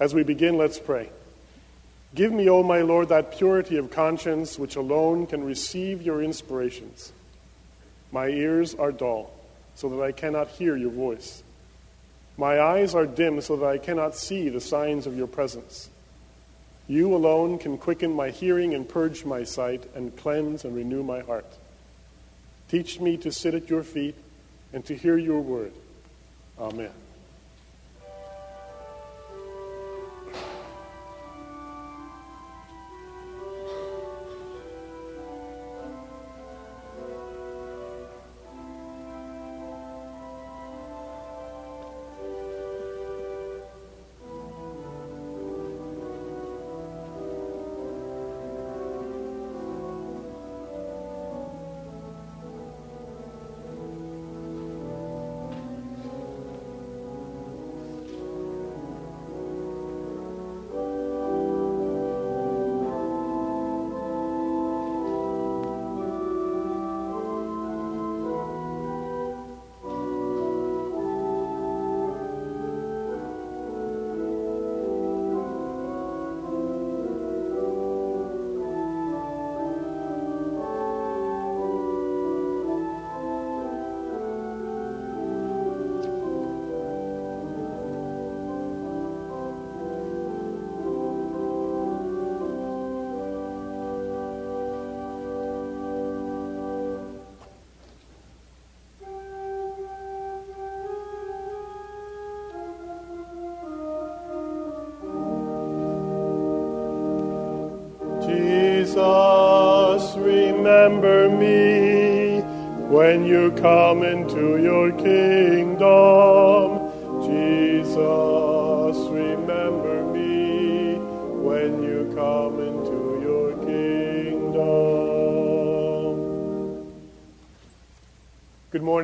As 0.00 0.14
we 0.14 0.22
begin, 0.22 0.58
let's 0.58 0.78
pray. 0.78 1.10
Give 2.14 2.32
me, 2.32 2.48
O 2.48 2.62
my 2.62 2.82
Lord, 2.82 3.08
that 3.08 3.36
purity 3.36 3.76
of 3.76 3.90
conscience 3.90 4.58
which 4.58 4.76
alone 4.76 5.26
can 5.26 5.42
receive 5.44 6.02
your 6.02 6.22
inspirations. 6.22 7.12
My 8.12 8.28
ears 8.28 8.74
are 8.74 8.92
dull, 8.92 9.32
so 9.74 9.88
that 9.88 10.02
I 10.02 10.12
cannot 10.12 10.48
hear 10.48 10.76
your 10.76 10.90
voice. 10.90 11.42
My 12.36 12.60
eyes 12.60 12.94
are 12.94 13.06
dim, 13.06 13.40
so 13.40 13.56
that 13.56 13.66
I 13.66 13.78
cannot 13.78 14.14
see 14.14 14.48
the 14.48 14.60
signs 14.60 15.06
of 15.06 15.16
your 15.16 15.26
presence. 15.26 15.88
You 16.86 17.14
alone 17.14 17.58
can 17.58 17.78
quicken 17.78 18.12
my 18.12 18.30
hearing 18.30 18.74
and 18.74 18.88
purge 18.88 19.24
my 19.24 19.42
sight 19.44 19.84
and 19.94 20.16
cleanse 20.16 20.64
and 20.64 20.76
renew 20.76 21.02
my 21.02 21.20
heart. 21.20 21.46
Teach 22.68 23.00
me 23.00 23.16
to 23.18 23.32
sit 23.32 23.54
at 23.54 23.70
your 23.70 23.82
feet 23.82 24.14
and 24.72 24.84
to 24.86 24.96
hear 24.96 25.16
your 25.16 25.40
word. 25.40 25.72
Amen. 26.58 26.90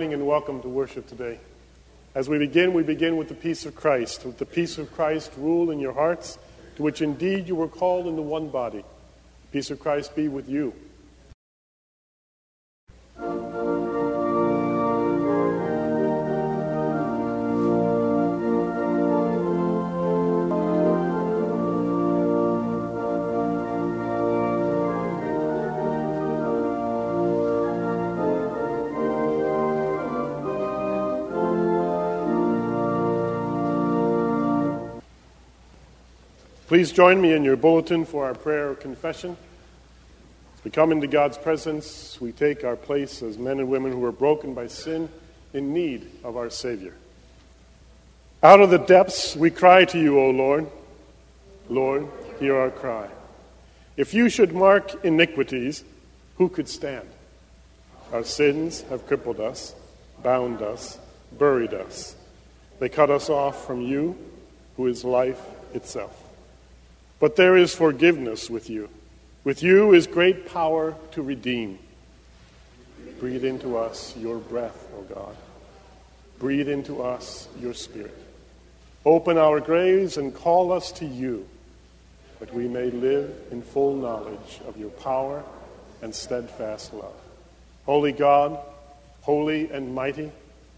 Morning 0.00 0.14
and 0.14 0.26
welcome 0.26 0.62
to 0.62 0.68
worship 0.70 1.06
today. 1.06 1.38
As 2.14 2.26
we 2.26 2.38
begin, 2.38 2.72
we 2.72 2.82
begin 2.82 3.18
with 3.18 3.28
the 3.28 3.34
peace 3.34 3.66
of 3.66 3.74
Christ. 3.74 4.24
With 4.24 4.38
the 4.38 4.46
peace 4.46 4.78
of 4.78 4.90
Christ 4.94 5.30
rule 5.36 5.70
in 5.70 5.78
your 5.78 5.92
hearts, 5.92 6.38
to 6.76 6.82
which 6.82 7.02
indeed 7.02 7.46
you 7.46 7.54
were 7.54 7.68
called 7.68 8.06
into 8.06 8.22
one 8.22 8.48
body. 8.48 8.78
The 8.78 9.48
Peace 9.52 9.70
of 9.70 9.78
Christ 9.78 10.16
be 10.16 10.26
with 10.26 10.48
you. 10.48 10.72
Please 36.70 36.92
join 36.92 37.20
me 37.20 37.32
in 37.32 37.42
your 37.42 37.56
bulletin 37.56 38.04
for 38.04 38.26
our 38.26 38.34
prayer 38.34 38.68
of 38.68 38.78
confession. 38.78 39.36
As 40.54 40.64
we 40.64 40.70
come 40.70 40.92
into 40.92 41.08
God's 41.08 41.36
presence, 41.36 42.16
we 42.20 42.30
take 42.30 42.62
our 42.62 42.76
place 42.76 43.24
as 43.24 43.36
men 43.36 43.58
and 43.58 43.68
women 43.68 43.90
who 43.90 44.04
are 44.04 44.12
broken 44.12 44.54
by 44.54 44.68
sin 44.68 45.08
in 45.52 45.74
need 45.74 46.08
of 46.22 46.36
our 46.36 46.48
Savior. 46.48 46.94
Out 48.40 48.60
of 48.60 48.70
the 48.70 48.78
depths 48.78 49.34
we 49.34 49.50
cry 49.50 49.84
to 49.86 49.98
you, 49.98 50.20
O 50.20 50.30
Lord. 50.30 50.68
Lord, 51.68 52.06
hear 52.38 52.54
our 52.54 52.70
cry. 52.70 53.08
If 53.96 54.14
you 54.14 54.28
should 54.28 54.52
mark 54.52 55.04
iniquities, 55.04 55.82
who 56.36 56.48
could 56.48 56.68
stand? 56.68 57.08
Our 58.12 58.22
sins 58.22 58.82
have 58.82 59.08
crippled 59.08 59.40
us, 59.40 59.74
bound 60.22 60.62
us, 60.62 61.00
buried 61.36 61.74
us. 61.74 62.14
They 62.78 62.88
cut 62.88 63.10
us 63.10 63.28
off 63.28 63.66
from 63.66 63.82
you, 63.82 64.16
who 64.76 64.86
is 64.86 65.02
life 65.02 65.42
itself. 65.74 66.19
But 67.20 67.36
there 67.36 67.56
is 67.56 67.74
forgiveness 67.74 68.50
with 68.50 68.68
you. 68.68 68.88
With 69.44 69.62
you 69.62 69.94
is 69.94 70.06
great 70.06 70.50
power 70.50 70.96
to 71.12 71.22
redeem. 71.22 71.78
Breathe 73.20 73.44
into 73.44 73.76
us 73.76 74.16
your 74.16 74.38
breath, 74.38 74.88
O 74.96 75.02
God. 75.02 75.36
Breathe 76.38 76.68
into 76.68 77.02
us 77.02 77.46
your 77.60 77.74
spirit. 77.74 78.16
Open 79.04 79.36
our 79.36 79.60
graves 79.60 80.16
and 80.16 80.34
call 80.34 80.72
us 80.72 80.90
to 80.92 81.06
you, 81.06 81.46
that 82.38 82.52
we 82.54 82.66
may 82.66 82.90
live 82.90 83.30
in 83.50 83.62
full 83.62 83.94
knowledge 83.94 84.60
of 84.66 84.78
your 84.78 84.90
power 84.90 85.44
and 86.00 86.14
steadfast 86.14 86.94
love. 86.94 87.14
Holy 87.84 88.12
God, 88.12 88.58
holy 89.20 89.70
and 89.70 89.94
mighty, 89.94 90.32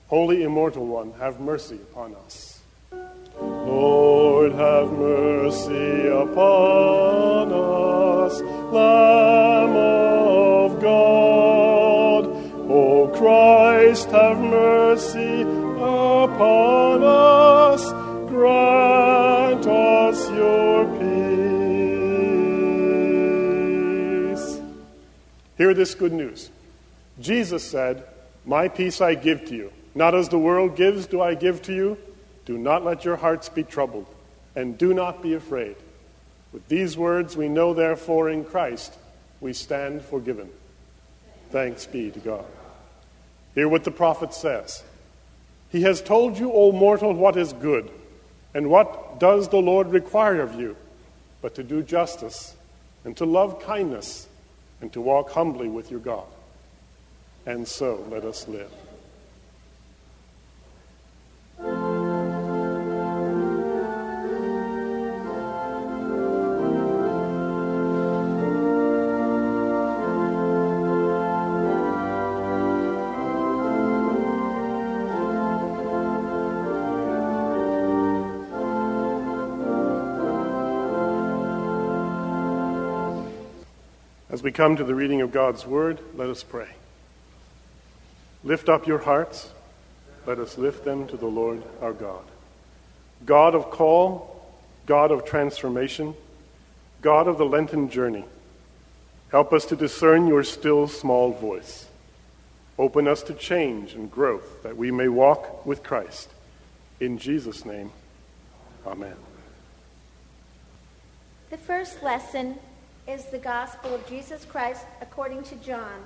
holy 0.09 0.43
immortal 0.43 0.87
one, 0.87 1.13
have 1.15 1.41
mercy 1.41 1.77
upon 1.77 2.17
us. 2.27 2.52
Lord, 3.67 4.53
have 4.53 4.93
mercy 4.93 6.07
upon 6.09 7.53
us, 7.53 8.41
Lamb 8.73 9.77
of 9.77 10.81
God. 10.81 12.27
O 12.69 13.09
Christ, 13.15 14.11
have 14.11 14.39
mercy 14.39 15.43
upon 15.43 17.03
us, 17.03 17.93
grant 18.29 19.67
us 19.67 20.31
your 20.31 20.87
peace. 24.33 24.61
Hear 25.59 25.75
this 25.75 25.95
good 25.95 26.13
news. 26.13 26.51
Jesus 27.21 27.63
said, 27.63 28.05
My 28.45 28.69
peace 28.69 29.01
I 29.01 29.15
give 29.15 29.45
to 29.47 29.55
you. 29.55 29.73
Not 29.95 30.15
as 30.15 30.29
the 30.29 30.39
world 30.39 30.77
gives, 30.77 31.07
do 31.07 31.21
I 31.21 31.35
give 31.35 31.63
to 31.63 31.75
you. 31.75 31.99
Do 32.45 32.59
not 32.59 32.85
let 32.85 33.05
your 33.05 33.17
hearts 33.17 33.49
be 33.49 33.63
troubled, 33.63 34.07
and 34.57 34.77
do 34.77 34.93
not 34.93 35.23
be 35.23 35.35
afraid. 35.35 35.77
With 36.53 36.69
these 36.69 36.97
words, 36.97 37.37
we 37.37 37.49
know, 37.49 37.73
therefore, 37.73 38.29
in 38.31 38.45
Christ 38.45 38.97
we 39.41 39.53
stand 39.53 40.03
forgiven. 40.03 40.51
Thanks 41.51 41.87
be 41.87 42.11
to 42.11 42.19
God. 42.19 42.45
Hear 43.55 43.69
what 43.69 43.85
the 43.85 43.91
prophet 43.91 44.35
says 44.35 44.83
He 45.71 45.83
has 45.83 46.03
told 46.03 46.39
you, 46.39 46.53
O 46.53 46.73
mortal, 46.73 47.13
what 47.13 47.37
is 47.37 47.53
good, 47.53 47.91
and 48.55 48.71
what 48.71 49.19
does 49.21 49.49
the 49.49 49.61
Lord 49.61 49.89
require 49.89 50.41
of 50.41 50.59
you, 50.59 50.77
but 51.41 51.55
to 51.57 51.63
do 51.63 51.83
justice, 51.83 52.55
and 53.05 53.17
to 53.17 53.25
love 53.25 53.63
kindness, 53.63 54.29
and 54.81 54.93
to 54.93 55.01
walk 55.01 55.31
humbly 55.31 55.69
with 55.69 55.91
your 55.91 56.01
God. 56.01 56.27
And 57.47 57.67
so 57.67 58.07
let 58.11 58.25
us 58.25 58.47
live. 58.47 58.71
As 84.43 84.45
we 84.45 84.51
come 84.51 84.75
to 84.75 84.83
the 84.83 84.97
reading 84.97 85.21
of 85.21 85.31
God's 85.31 85.65
word, 85.65 86.01
let 86.17 86.29
us 86.29 86.43
pray. 86.43 86.67
Lift 88.43 88.69
up 88.69 88.89
your 88.89 88.99
hearts. 88.99 89.49
Let 90.27 90.41
us 90.41 90.59
lift 90.59 90.85
them 90.85 91.07
to 91.07 91.17
the 91.17 91.29
Lord 91.29 91.63
our 91.81 91.93
God. 91.93 92.25
God 93.25 93.55
of 93.55 93.71
call, 93.71 94.45
God 94.85 95.13
of 95.13 95.25
transformation, 95.25 96.17
God 97.03 97.29
of 97.29 97.39
the 97.39 97.45
Lenten 97.45 97.89
journey, 97.89 98.25
help 99.31 99.53
us 99.53 99.65
to 99.67 99.77
discern 99.77 100.27
your 100.27 100.43
still 100.43 100.89
small 100.89 101.31
voice. 101.31 101.87
Open 102.81 103.07
us 103.07 103.23
to 103.23 103.35
change 103.35 103.95
and 103.95 104.11
growth 104.11 104.65
that 104.65 104.77
we 104.77 104.91
may 104.91 105.07
walk 105.07 105.65
with 105.65 105.85
Christ. 105.85 106.29
In 106.99 107.17
Jesus' 107.17 107.65
name, 107.65 107.93
amen. 108.85 109.15
The 111.51 111.59
first 111.59 112.03
lesson 112.03 112.59
is 113.07 113.25
the 113.27 113.39
gospel 113.39 113.95
of 113.95 114.07
Jesus 114.09 114.45
Christ 114.45 114.85
according 115.01 115.43
to 115.45 115.57
John 115.57 116.03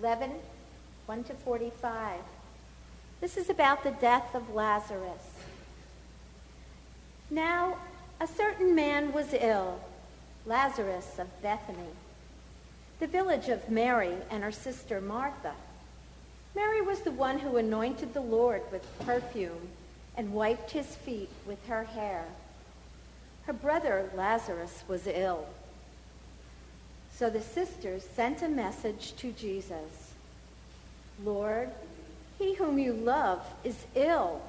11, 0.00 0.32
1 1.06 1.24
to 1.24 1.34
45. 1.34 2.18
This 3.20 3.36
is 3.36 3.48
about 3.48 3.84
the 3.84 3.92
death 3.92 4.34
of 4.34 4.54
Lazarus. 4.54 5.22
Now, 7.30 7.78
a 8.20 8.26
certain 8.26 8.74
man 8.74 9.12
was 9.12 9.34
ill, 9.34 9.80
Lazarus 10.46 11.18
of 11.18 11.42
Bethany, 11.42 11.78
the 12.98 13.06
village 13.06 13.48
of 13.48 13.70
Mary 13.70 14.14
and 14.30 14.42
her 14.42 14.52
sister 14.52 15.00
Martha. 15.00 15.52
Mary 16.56 16.82
was 16.82 17.00
the 17.00 17.12
one 17.12 17.38
who 17.38 17.56
anointed 17.56 18.14
the 18.14 18.20
Lord 18.20 18.62
with 18.72 18.86
perfume 19.00 19.68
and 20.16 20.32
wiped 20.32 20.72
his 20.72 20.94
feet 20.96 21.30
with 21.46 21.64
her 21.66 21.84
hair. 21.84 22.24
Her 23.46 23.52
brother 23.52 24.10
Lazarus 24.14 24.82
was 24.88 25.06
ill. 25.06 25.46
So 27.16 27.30
the 27.30 27.40
sisters 27.40 28.02
sent 28.16 28.42
a 28.42 28.48
message 28.48 29.14
to 29.18 29.30
Jesus. 29.32 30.12
Lord, 31.22 31.70
he 32.38 32.54
whom 32.54 32.78
you 32.78 32.92
love 32.92 33.40
is 33.62 33.76
ill. 33.94 34.42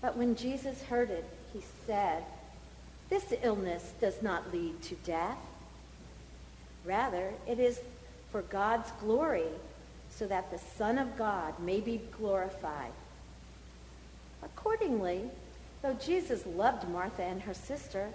But 0.00 0.16
when 0.16 0.34
Jesus 0.34 0.82
heard 0.82 1.10
it, 1.10 1.24
he 1.52 1.60
said, 1.86 2.24
This 3.08 3.32
illness 3.42 3.92
does 4.00 4.20
not 4.20 4.52
lead 4.52 4.82
to 4.82 4.96
death. 4.96 5.38
Rather, 6.84 7.30
it 7.46 7.60
is 7.60 7.78
for 8.32 8.42
God's 8.42 8.90
glory, 9.00 9.46
so 10.10 10.26
that 10.26 10.50
the 10.50 10.58
Son 10.76 10.98
of 10.98 11.16
God 11.16 11.58
may 11.60 11.78
be 11.78 12.00
glorified. 12.18 12.90
Accordingly, 14.42 15.22
though 15.82 15.94
Jesus 15.94 16.44
loved 16.46 16.88
Martha 16.88 17.22
and 17.22 17.42
her 17.42 17.54
sister, 17.54 18.08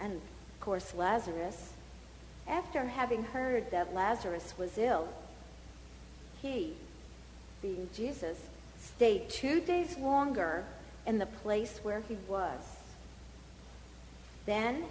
and 0.00 0.14
of 0.14 0.60
course 0.60 0.92
Lazarus, 0.94 1.69
after 2.46 2.84
having 2.84 3.22
heard 3.22 3.70
that 3.70 3.94
Lazarus 3.94 4.54
was 4.58 4.76
ill, 4.78 5.08
he, 6.42 6.74
being 7.62 7.88
Jesus, 7.94 8.38
stayed 8.80 9.28
two 9.28 9.60
days 9.60 9.96
longer 9.98 10.64
in 11.06 11.18
the 11.18 11.26
place 11.26 11.80
where 11.82 12.02
he 12.08 12.16
was. 12.28 12.60
Then, 14.46 14.84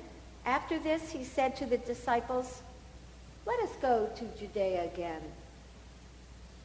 after 0.45 0.79
this, 0.79 1.11
he 1.11 1.23
said 1.23 1.55
to 1.57 1.65
the 1.65 1.77
disciples, 1.77 2.61
Let 3.45 3.59
us 3.59 3.75
go 3.81 4.09
to 4.15 4.25
Judea 4.39 4.85
again. 4.85 5.21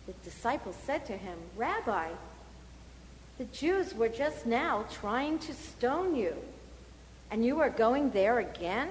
The 0.06 0.12
disciples 0.24 0.76
said 0.84 1.06
to 1.06 1.16
him, 1.16 1.38
Rabbi, 1.56 2.08
the 3.38 3.44
Jews 3.46 3.94
were 3.94 4.08
just 4.08 4.46
now 4.46 4.84
trying 4.92 5.38
to 5.40 5.54
stone 5.54 6.14
you, 6.14 6.34
and 7.30 7.44
you 7.44 7.60
are 7.60 7.70
going 7.70 8.10
there 8.10 8.38
again? 8.38 8.90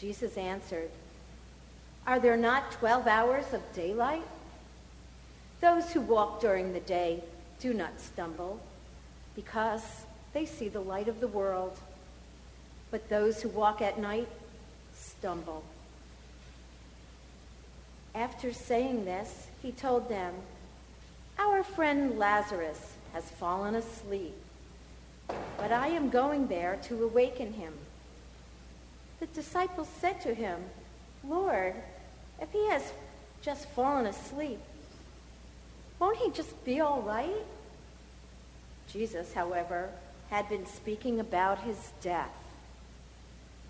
Jesus 0.00 0.36
answered, 0.36 0.90
Are 2.06 2.20
there 2.20 2.36
not 2.36 2.72
12 2.72 3.06
hours 3.06 3.52
of 3.52 3.60
daylight? 3.72 4.22
Those 5.60 5.92
who 5.92 6.00
walk 6.00 6.40
during 6.40 6.72
the 6.72 6.80
day 6.80 7.22
do 7.58 7.74
not 7.74 8.00
stumble 8.00 8.60
because 9.34 9.82
they 10.32 10.46
see 10.46 10.68
the 10.68 10.80
light 10.80 11.08
of 11.08 11.20
the 11.20 11.28
world. 11.28 11.76
But 12.90 13.08
those 13.08 13.42
who 13.42 13.48
walk 13.48 13.82
at 13.82 13.98
night 13.98 14.28
stumble. 14.94 15.64
After 18.14 18.52
saying 18.52 19.04
this, 19.04 19.48
he 19.62 19.72
told 19.72 20.08
them, 20.08 20.32
Our 21.38 21.62
friend 21.62 22.18
Lazarus 22.18 22.94
has 23.12 23.24
fallen 23.24 23.74
asleep, 23.74 24.34
but 25.26 25.72
I 25.72 25.88
am 25.88 26.08
going 26.10 26.46
there 26.46 26.78
to 26.84 27.04
awaken 27.04 27.54
him. 27.54 27.74
The 29.20 29.26
disciples 29.26 29.88
said 30.00 30.20
to 30.22 30.34
him, 30.34 30.58
Lord, 31.26 31.74
if 32.40 32.50
he 32.52 32.68
has 32.68 32.92
just 33.42 33.68
fallen 33.70 34.06
asleep, 34.06 34.60
won't 35.98 36.18
he 36.18 36.30
just 36.30 36.64
be 36.64 36.80
all 36.80 37.02
right? 37.02 37.44
Jesus, 38.92 39.32
however, 39.32 39.90
had 40.30 40.48
been 40.48 40.66
speaking 40.66 41.20
about 41.20 41.60
his 41.60 41.92
death, 42.00 42.32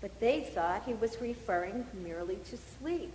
but 0.01 0.19
they 0.19 0.41
thought 0.41 0.83
he 0.85 0.93
was 0.93 1.19
referring 1.19 1.85
merely 2.03 2.37
to 2.49 2.57
sleep. 2.79 3.13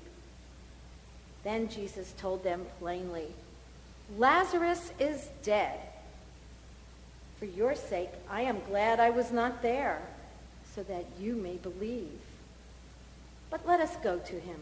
Then 1.44 1.68
Jesus 1.68 2.14
told 2.18 2.42
them 2.42 2.66
plainly, 2.80 3.28
Lazarus 4.18 4.92
is 4.98 5.28
dead. 5.42 5.78
For 7.38 7.46
your 7.46 7.74
sake, 7.74 8.10
I 8.30 8.42
am 8.42 8.60
glad 8.66 9.00
I 9.00 9.10
was 9.10 9.30
not 9.30 9.62
there 9.62 10.02
so 10.74 10.82
that 10.84 11.04
you 11.20 11.34
may 11.34 11.56
believe. 11.56 12.20
But 13.50 13.66
let 13.66 13.80
us 13.80 13.96
go 14.02 14.18
to 14.18 14.40
him. 14.40 14.60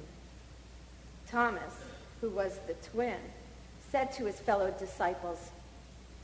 Thomas, 1.28 1.72
who 2.20 2.28
was 2.28 2.58
the 2.66 2.74
twin, 2.90 3.18
said 3.90 4.12
to 4.12 4.26
his 4.26 4.38
fellow 4.38 4.70
disciples, 4.78 5.50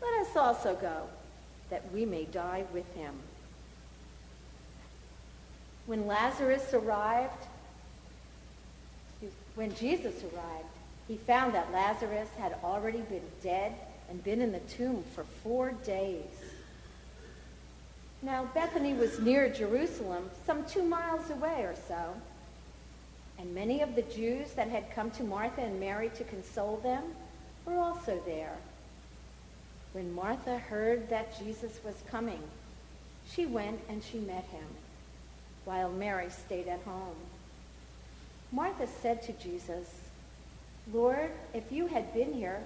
Let 0.02 0.12
us 0.20 0.37
also 0.37 0.75
go, 0.75 1.05
that 1.70 1.90
we 1.93 2.05
may 2.05 2.25
die 2.25 2.64
with 2.73 2.93
him. 2.94 3.14
When 5.87 6.06
Lazarus 6.06 6.75
arrived, 6.75 7.46
when 9.55 9.75
Jesus 9.75 10.14
arrived, 10.23 10.69
he 11.08 11.17
found 11.17 11.55
that 11.55 11.73
Lazarus 11.73 12.29
had 12.38 12.55
already 12.62 13.00
been 13.00 13.23
dead 13.43 13.73
and 14.11 14.23
been 14.23 14.43
in 14.43 14.52
the 14.52 14.61
tomb 14.61 15.02
for 15.14 15.25
four 15.43 15.73
days. 15.85 16.38
Now, 18.22 18.48
Bethany 18.52 18.94
was 18.94 19.20
near 19.20 19.48
Jerusalem, 19.48 20.28
some 20.44 20.64
two 20.64 20.82
miles 20.82 21.30
away 21.30 21.62
or 21.62 21.75
so. 21.87 22.14
And 23.38 23.54
many 23.54 23.80
of 23.80 23.94
the 23.94 24.02
Jews 24.02 24.52
that 24.54 24.68
had 24.68 24.92
come 24.92 25.12
to 25.12 25.22
Martha 25.22 25.60
and 25.60 25.78
Mary 25.78 26.10
to 26.16 26.25
console 26.25 26.78
them 26.78 27.04
were 27.64 27.78
also 27.78 28.20
there. 28.26 28.56
When 29.92 30.12
Martha 30.12 30.58
heard 30.58 31.08
that 31.10 31.38
Jesus 31.38 31.78
was 31.84 31.94
coming, 32.10 32.42
she 33.30 33.46
went 33.46 33.80
and 33.88 34.02
she 34.02 34.18
met 34.18 34.44
him, 34.44 34.66
while 35.64 35.90
Mary 35.90 36.30
stayed 36.30 36.66
at 36.66 36.82
home. 36.82 37.16
Martha 38.50 38.88
said 39.00 39.22
to 39.22 39.32
Jesus, 39.34 39.88
Lord, 40.92 41.30
if 41.54 41.70
you 41.70 41.87
had 41.87 42.12
been 42.12 42.32
here, 42.32 42.62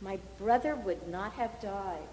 my 0.00 0.18
brother 0.38 0.76
would 0.76 1.08
not 1.08 1.32
have 1.32 1.60
died. 1.60 2.08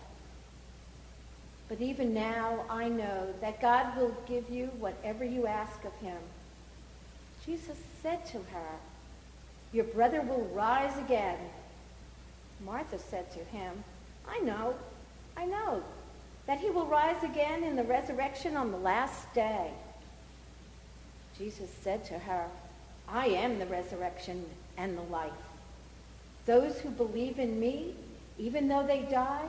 But 1.70 1.82
even 1.82 2.16
now 2.16 2.66
I 2.68 2.90
know 2.90 3.28
that 3.42 3.62
God 3.62 3.96
will 3.96 4.16
give 4.28 4.50
you 4.50 4.66
whatever 4.80 5.24
you 5.24 5.46
ask 5.46 5.86
of 5.86 5.94
him. 5.98 6.18
Jesus 7.46 7.78
said 8.02 8.26
to 8.28 8.38
her, 8.38 8.72
Your 9.72 9.86
brother 9.86 10.22
will 10.22 10.50
rise 10.54 10.98
again. 10.98 11.38
Martha 12.66 12.98
said 12.98 13.32
to 13.32 13.40
him, 13.40 13.84
I 14.28 14.40
know, 14.40 14.74
I 15.38 15.46
know 15.46 15.84
that 16.48 16.60
he 16.60 16.72
will 16.72 16.88
rise 16.88 17.24
again 17.24 17.64
in 17.64 17.76
the 17.76 17.84
resurrection 17.84 18.58
on 18.58 18.72
the 18.72 18.78
last 18.78 19.32
day. 19.36 19.70
Jesus 21.38 21.70
said 21.84 22.04
to 22.06 22.18
her, 22.18 22.46
I 23.08 23.28
am 23.28 23.60
the 23.60 23.68
resurrection 23.68 24.44
and 24.76 24.98
the 24.98 25.04
life. 25.04 25.32
Those 26.48 26.80
who 26.80 26.90
believe 26.90 27.38
in 27.38 27.60
me, 27.60 27.94
even 28.40 28.68
though 28.68 28.86
they 28.86 29.04
die, 29.04 29.48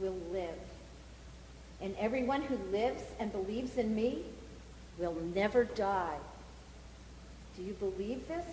will 0.00 0.16
live 0.32 0.67
and 1.80 1.94
everyone 1.98 2.42
who 2.42 2.56
lives 2.72 3.02
and 3.20 3.30
believes 3.32 3.76
in 3.76 3.94
me 3.94 4.22
will 4.98 5.16
never 5.34 5.64
die. 5.64 6.16
Do 7.56 7.62
you 7.62 7.72
believe 7.74 8.26
this? 8.28 8.46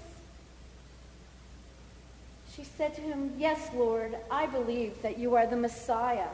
She 2.55 2.63
said 2.63 2.96
to 2.96 3.01
him, 3.01 3.34
Yes, 3.38 3.70
Lord, 3.74 4.15
I 4.32 4.46
believe 4.46 5.01
that 5.01 5.17
you 5.17 5.36
are 5.36 5.46
the 5.46 5.58
Messiah, 5.58 6.29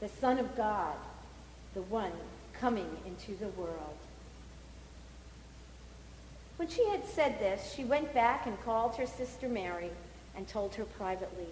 the 0.00 0.08
Son 0.08 0.38
of 0.38 0.56
God, 0.56 0.96
the 1.74 1.82
one 1.82 2.12
coming 2.52 2.88
into 3.06 3.38
the 3.38 3.48
world. 3.50 3.96
When 6.56 6.68
she 6.68 6.86
had 6.88 7.06
said 7.06 7.38
this, 7.38 7.72
she 7.74 7.84
went 7.84 8.12
back 8.12 8.46
and 8.46 8.60
called 8.64 8.96
her 8.96 9.06
sister 9.06 9.48
Mary 9.48 9.90
and 10.36 10.46
told 10.46 10.74
her 10.74 10.84
privately, 10.84 11.46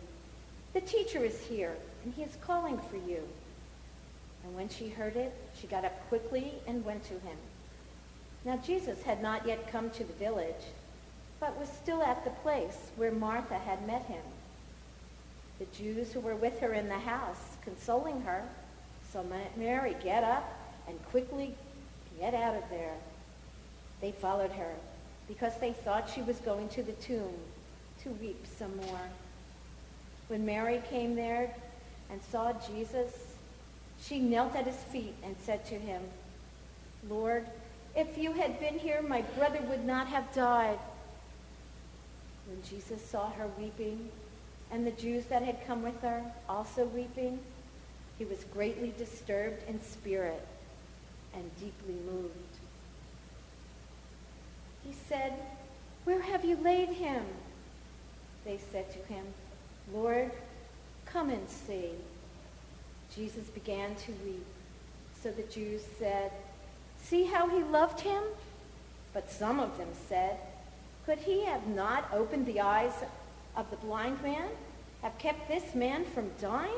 The 0.74 0.80
teacher 0.80 1.24
is 1.24 1.40
here, 1.46 1.76
and 2.04 2.12
he 2.12 2.22
is 2.22 2.36
calling 2.42 2.78
for 2.90 2.96
you. 2.96 3.22
And 4.48 4.56
when 4.56 4.70
she 4.70 4.88
heard 4.88 5.14
it, 5.14 5.34
she 5.60 5.66
got 5.66 5.84
up 5.84 6.08
quickly 6.08 6.54
and 6.66 6.82
went 6.82 7.04
to 7.04 7.12
him. 7.12 7.36
Now 8.46 8.56
Jesus 8.56 9.02
had 9.02 9.22
not 9.22 9.46
yet 9.46 9.70
come 9.70 9.90
to 9.90 10.04
the 10.04 10.12
village, 10.14 10.64
but 11.38 11.58
was 11.60 11.68
still 11.68 12.02
at 12.02 12.24
the 12.24 12.30
place 12.30 12.90
where 12.96 13.12
Martha 13.12 13.58
had 13.58 13.86
met 13.86 14.06
him. 14.06 14.22
The 15.58 15.66
Jews 15.66 16.14
who 16.14 16.20
were 16.20 16.34
with 16.34 16.58
her 16.60 16.72
in 16.72 16.88
the 16.88 16.98
house, 16.98 17.58
consoling 17.62 18.22
her, 18.22 18.42
saw 19.12 19.22
Mary 19.58 19.94
get 20.02 20.24
up 20.24 20.50
and 20.88 20.98
quickly 21.10 21.54
get 22.18 22.32
out 22.32 22.56
of 22.56 22.62
there. 22.70 22.94
They 24.00 24.12
followed 24.12 24.52
her 24.52 24.72
because 25.26 25.58
they 25.60 25.74
thought 25.74 26.08
she 26.08 26.22
was 26.22 26.38
going 26.38 26.70
to 26.70 26.82
the 26.82 26.92
tomb 26.92 27.34
to 28.02 28.10
weep 28.12 28.46
some 28.58 28.74
more. 28.78 29.08
When 30.28 30.46
Mary 30.46 30.80
came 30.88 31.16
there 31.16 31.54
and 32.10 32.22
saw 32.22 32.54
Jesus, 32.66 33.27
she 34.00 34.18
knelt 34.18 34.54
at 34.54 34.66
his 34.66 34.76
feet 34.76 35.14
and 35.22 35.36
said 35.40 35.64
to 35.66 35.74
him, 35.74 36.02
Lord, 37.08 37.46
if 37.96 38.16
you 38.16 38.32
had 38.32 38.60
been 38.60 38.78
here, 38.78 39.02
my 39.02 39.22
brother 39.36 39.60
would 39.68 39.84
not 39.84 40.06
have 40.08 40.32
died. 40.32 40.78
When 42.46 42.62
Jesus 42.62 43.04
saw 43.04 43.30
her 43.30 43.48
weeping, 43.58 44.10
and 44.70 44.86
the 44.86 44.92
Jews 44.92 45.24
that 45.26 45.42
had 45.42 45.66
come 45.66 45.82
with 45.82 46.00
her 46.02 46.22
also 46.48 46.84
weeping, 46.84 47.38
he 48.18 48.24
was 48.24 48.44
greatly 48.44 48.92
disturbed 48.98 49.62
in 49.68 49.80
spirit 49.82 50.46
and 51.34 51.50
deeply 51.58 51.94
moved. 52.10 52.32
He 54.84 54.92
said, 55.08 55.34
Where 56.04 56.22
have 56.22 56.44
you 56.44 56.56
laid 56.56 56.90
him? 56.90 57.24
They 58.44 58.58
said 58.72 58.90
to 58.92 58.98
him, 59.12 59.24
Lord, 59.92 60.30
come 61.06 61.30
and 61.30 61.48
see. 61.48 61.90
Jesus 63.14 63.46
began 63.48 63.94
to 63.94 64.12
weep. 64.24 64.46
So 65.22 65.30
the 65.30 65.42
Jews 65.44 65.82
said, 65.98 66.32
See 67.02 67.24
how 67.24 67.48
he 67.48 67.62
loved 67.64 68.00
him? 68.00 68.22
But 69.12 69.30
some 69.30 69.60
of 69.60 69.76
them 69.78 69.88
said, 70.08 70.36
Could 71.06 71.18
he 71.18 71.44
have 71.44 71.66
not 71.68 72.08
opened 72.12 72.46
the 72.46 72.60
eyes 72.60 72.92
of 73.56 73.70
the 73.70 73.76
blind 73.76 74.22
man, 74.22 74.48
have 75.02 75.16
kept 75.18 75.48
this 75.48 75.74
man 75.74 76.04
from 76.04 76.30
dying? 76.40 76.70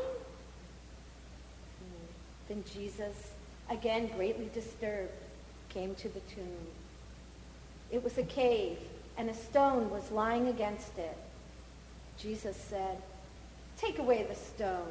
Then 2.48 2.64
Jesus, 2.72 3.32
again 3.68 4.10
greatly 4.16 4.50
disturbed, 4.52 5.12
came 5.68 5.94
to 5.96 6.08
the 6.08 6.20
tomb. 6.20 6.66
It 7.90 8.02
was 8.02 8.18
a 8.18 8.22
cave, 8.22 8.78
and 9.16 9.28
a 9.28 9.34
stone 9.34 9.90
was 9.90 10.10
lying 10.10 10.48
against 10.48 10.98
it. 10.98 11.16
Jesus 12.18 12.56
said, 12.56 12.98
Take 13.76 13.98
away 13.98 14.24
the 14.24 14.34
stone. 14.34 14.90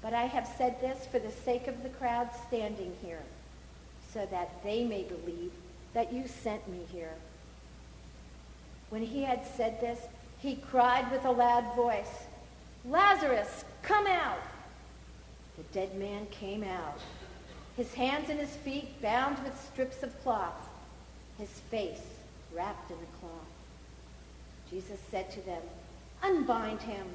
But 0.00 0.14
I 0.14 0.24
have 0.24 0.48
said 0.56 0.80
this 0.80 1.06
for 1.06 1.18
the 1.18 1.30
sake 1.30 1.66
of 1.66 1.82
the 1.82 1.88
crowd 1.88 2.30
standing 2.46 2.94
here, 3.02 3.22
so 4.12 4.26
that 4.30 4.62
they 4.62 4.84
may 4.84 5.02
believe 5.02 5.52
that 5.92 6.12
you 6.12 6.26
sent 6.28 6.68
me 6.68 6.80
here. 6.92 7.14
When 8.90 9.02
he 9.02 9.22
had 9.22 9.44
said 9.44 9.80
this, 9.80 9.98
he 10.38 10.56
cried 10.56 11.10
with 11.10 11.24
a 11.24 11.30
loud 11.30 11.74
voice, 11.74 12.26
Lazarus, 12.84 13.64
come 13.82 14.06
out! 14.06 14.42
The 15.56 15.64
dead 15.74 15.96
man 15.96 16.26
came 16.30 16.62
out, 16.62 17.00
his 17.76 17.92
hands 17.94 18.30
and 18.30 18.38
his 18.38 18.54
feet 18.56 19.00
bound 19.02 19.42
with 19.42 19.68
strips 19.72 20.02
of 20.02 20.22
cloth, 20.22 20.68
his 21.38 21.50
face 21.70 22.02
wrapped 22.54 22.90
in 22.90 22.96
a 22.96 23.18
cloth. 23.18 23.32
Jesus 24.70 24.98
said 25.10 25.30
to 25.32 25.40
them, 25.40 25.62
Unbind 26.22 26.80
him 26.82 27.06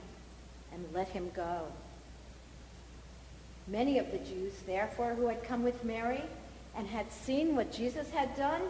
and 0.74 0.86
let 0.94 1.08
him 1.10 1.32
go. 1.34 1.68
Many 3.68 3.98
of 3.98 4.12
the 4.12 4.18
Jews, 4.18 4.54
therefore, 4.66 5.14
who 5.14 5.28
had 5.28 5.44
come 5.44 5.64
with 5.64 5.84
Mary 5.84 6.22
and 6.76 6.88
had 6.88 7.12
seen 7.12 7.56
what 7.56 7.72
Jesus 7.72 8.10
had 8.10 8.36
done, 8.36 8.62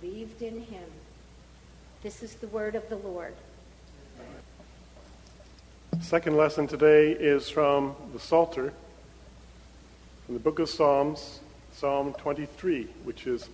believed 0.00 0.42
in 0.42 0.60
him. 0.62 0.84
This 2.02 2.22
is 2.22 2.34
the 2.34 2.46
word 2.48 2.74
of 2.74 2.88
the 2.88 2.96
Lord. 2.96 3.34
Second 6.00 6.36
lesson 6.36 6.66
today 6.66 7.12
is 7.12 7.50
from 7.50 7.94
the 8.12 8.20
Psalter, 8.20 8.72
from 10.24 10.34
the 10.34 10.40
book 10.40 10.58
of 10.58 10.70
Psalms, 10.70 11.40
Psalm 11.72 12.14
23, 12.14 12.84
which 13.04 13.26
is 13.26 13.48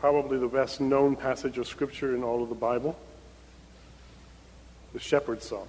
probably 0.00 0.38
the 0.38 0.48
best 0.48 0.80
known 0.80 1.16
passage 1.16 1.56
of 1.56 1.66
Scripture 1.66 2.14
in 2.14 2.22
all 2.22 2.42
of 2.42 2.48
the 2.48 2.54
Bible 2.54 2.98
the 4.92 5.00
Shepherd's 5.00 5.46
Psalm. 5.46 5.68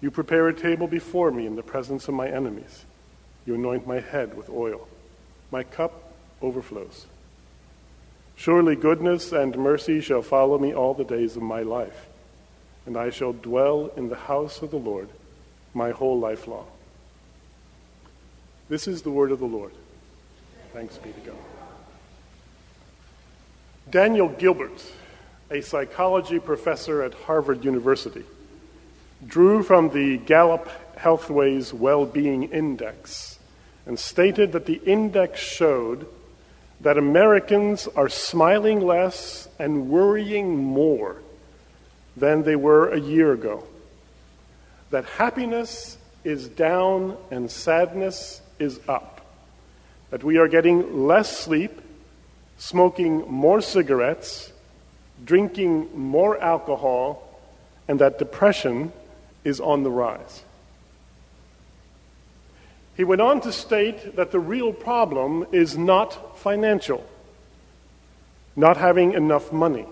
You 0.00 0.10
prepare 0.10 0.48
a 0.48 0.54
table 0.54 0.86
before 0.86 1.30
me 1.30 1.46
in 1.46 1.56
the 1.56 1.62
presence 1.62 2.08
of 2.08 2.14
my 2.14 2.28
enemies. 2.28 2.84
You 3.46 3.54
anoint 3.54 3.86
my 3.86 4.00
head 4.00 4.36
with 4.36 4.48
oil. 4.50 4.86
My 5.50 5.62
cup 5.62 6.12
overflows. 6.42 7.06
Surely 8.36 8.76
goodness 8.76 9.32
and 9.32 9.56
mercy 9.56 10.00
shall 10.00 10.22
follow 10.22 10.58
me 10.58 10.74
all 10.74 10.94
the 10.94 11.04
days 11.04 11.36
of 11.36 11.42
my 11.42 11.62
life, 11.62 12.06
and 12.84 12.96
I 12.96 13.10
shall 13.10 13.32
dwell 13.32 13.90
in 13.96 14.08
the 14.08 14.16
house 14.16 14.60
of 14.60 14.70
the 14.70 14.78
Lord 14.78 15.08
my 15.72 15.90
whole 15.90 16.18
life 16.18 16.46
long. 16.46 16.66
This 18.68 18.88
is 18.88 19.02
the 19.02 19.10
word 19.10 19.30
of 19.30 19.38
the 19.38 19.46
Lord. 19.46 19.72
Thanks 20.72 20.96
be 20.98 21.12
to 21.12 21.20
God. 21.20 21.36
Daniel 23.90 24.28
Gilbert, 24.28 24.82
a 25.50 25.60
psychology 25.60 26.40
professor 26.40 27.02
at 27.02 27.14
Harvard 27.14 27.64
University, 27.64 28.24
drew 29.26 29.62
from 29.62 29.90
the 29.90 30.18
Gallup 30.18 30.68
Healthways 30.96 31.72
Well-Being 31.72 32.44
Index 32.44 33.38
and 33.86 33.98
stated 33.98 34.52
that 34.52 34.66
the 34.66 34.80
index 34.84 35.40
showed 35.40 36.06
that 36.80 36.98
Americans 36.98 37.88
are 37.96 38.08
smiling 38.08 38.80
less 38.80 39.48
and 39.58 39.88
worrying 39.88 40.56
more 40.56 41.22
than 42.16 42.42
they 42.42 42.56
were 42.56 42.90
a 42.90 43.00
year 43.00 43.32
ago. 43.32 43.64
That 44.90 45.04
happiness 45.04 45.98
is 46.22 46.48
down 46.48 47.16
and 47.30 47.50
sadness 47.50 48.40
is 48.58 48.80
up. 48.88 49.20
That 50.10 50.24
we 50.24 50.38
are 50.38 50.48
getting 50.48 51.06
less 51.06 51.36
sleep, 51.36 51.80
smoking 52.56 53.30
more 53.30 53.60
cigarettes, 53.60 54.52
drinking 55.24 55.88
more 55.94 56.38
alcohol, 56.40 57.22
and 57.88 57.98
that 57.98 58.18
depression 58.18 58.92
is 59.44 59.60
on 59.60 59.82
the 59.82 59.90
rise. 59.90 60.42
He 62.96 63.04
went 63.04 63.20
on 63.20 63.40
to 63.42 63.52
state 63.52 64.16
that 64.16 64.30
the 64.30 64.40
real 64.40 64.72
problem 64.72 65.46
is 65.52 65.76
not 65.76 66.38
financial, 66.38 67.04
not 68.56 68.76
having 68.76 69.12
enough 69.12 69.52
money, 69.52 69.86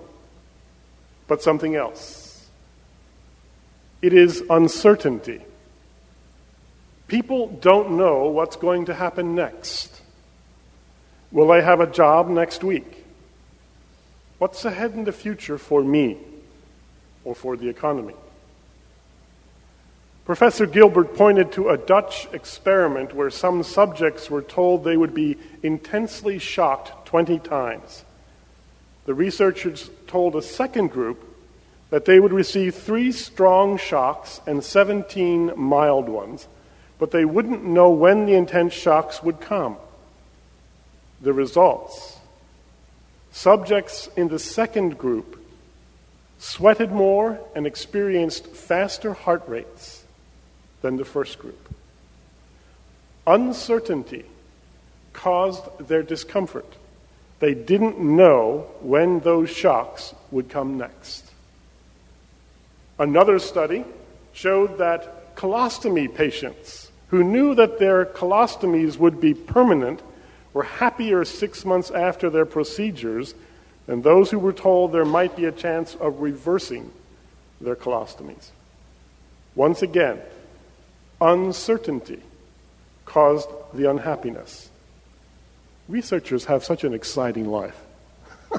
but 1.27 1.43
something 1.43 1.75
else. 1.75 2.49
It 4.01 4.13
is 4.13 4.43
uncertainty. 4.49 5.43
People 7.09 7.49
don't 7.61 7.93
know 7.97 8.29
what's 8.29 8.57
going 8.57 8.87
to 8.87 8.95
happen 8.95 9.35
next. 9.35 10.01
Will 11.31 11.51
I 11.51 11.61
have 11.61 11.81
a 11.81 11.87
job 11.87 12.29
next 12.29 12.63
week? 12.63 13.05
What's 14.39 14.65
ahead 14.65 14.93
in 14.93 15.05
the 15.05 15.13
future 15.13 15.59
for 15.59 15.83
me 15.83 16.19
or 17.25 17.35
for 17.35 17.57
the 17.57 17.69
economy? 17.69 18.15
Professor 20.25 20.67
Gilbert 20.67 21.17
pointed 21.17 21.50
to 21.52 21.69
a 21.69 21.76
Dutch 21.76 22.29
experiment 22.33 23.12
where 23.12 23.31
some 23.31 23.64
subjects 23.64 24.31
were 24.31 24.43
told 24.43 24.85
they 24.85 24.97
would 24.97 25.14
be 25.14 25.37
intensely 25.64 26.38
shocked 26.38 27.07
20 27.07 27.41
times. 27.41 28.05
The 29.05 29.14
researchers 29.14 29.91
told 30.07 30.37
a 30.37 30.43
second 30.43 30.93
group 30.93 31.29
that 31.91 32.05
they 32.05 32.21
would 32.21 32.33
receive 32.33 32.76
three 32.76 33.11
strong 33.11 33.76
shocks 33.76 34.41
and 34.47 34.62
17 34.62 35.55
mild 35.57 36.09
ones, 36.09 36.47
but 37.00 37.11
they 37.11 37.25
wouldn't 37.25 37.64
know 37.64 37.91
when 37.91 38.25
the 38.25 38.35
intense 38.35 38.73
shocks 38.75 39.25
would 39.25 39.41
come. 39.41 39.76
The 41.21 41.33
results 41.33 42.19
subjects 43.33 44.09
in 44.17 44.29
the 44.29 44.38
second 44.38 44.99
group 44.99 45.45
sweated 46.38 46.93
more 46.93 47.41
and 47.57 47.67
experienced 47.67 48.47
faster 48.47 49.14
heart 49.14 49.43
rates 49.49 50.02
than 50.83 50.97
the 50.97 51.05
first 51.05 51.39
group. 51.39 51.73
Uncertainty 53.27 54.25
caused 55.12 55.65
their 55.87 56.03
discomfort. 56.03 56.67
They 57.39 57.55
didn't 57.55 57.99
know 57.99 58.67
when 58.81 59.21
those 59.21 59.51
shocks 59.51 60.15
would 60.31 60.49
come 60.49 60.79
next. 60.79 61.31
Another 62.99 63.39
study 63.39 63.85
showed 64.33 64.79
that 64.79 65.35
colostomy 65.35 66.12
patients 66.12 66.91
who 67.09 67.25
knew 67.25 67.55
that 67.55 67.79
their 67.79 68.05
colostomies 68.07 68.97
would 68.97 69.21
be 69.21 69.35
permanent 69.35 70.01
were 70.53 70.62
happier 70.62 71.25
six 71.25 71.65
months 71.65 71.91
after 71.91 72.31
their 72.31 72.47
procedures 72.47 73.35
than 73.87 74.03
those 74.03 74.31
who 74.31 74.39
were 74.39 74.53
told 74.53 74.93
there 74.93 75.05
might 75.05 75.37
be 75.37 75.45
a 75.47 75.53
chance 75.53 75.95
of 75.97 76.21
reversing 76.21 76.91
their 77.61 77.77
colostomies. 77.77 78.51
Once 79.55 79.83
again, 79.83 80.21
uncertainty 81.23 82.21
caused 83.05 83.49
the 83.73 83.88
unhappiness. 83.88 84.69
Researchers 85.88 86.47
have 86.47 86.64
such 86.64 86.85
an 86.85 86.93
exciting 86.93 87.50
life. 87.50 87.81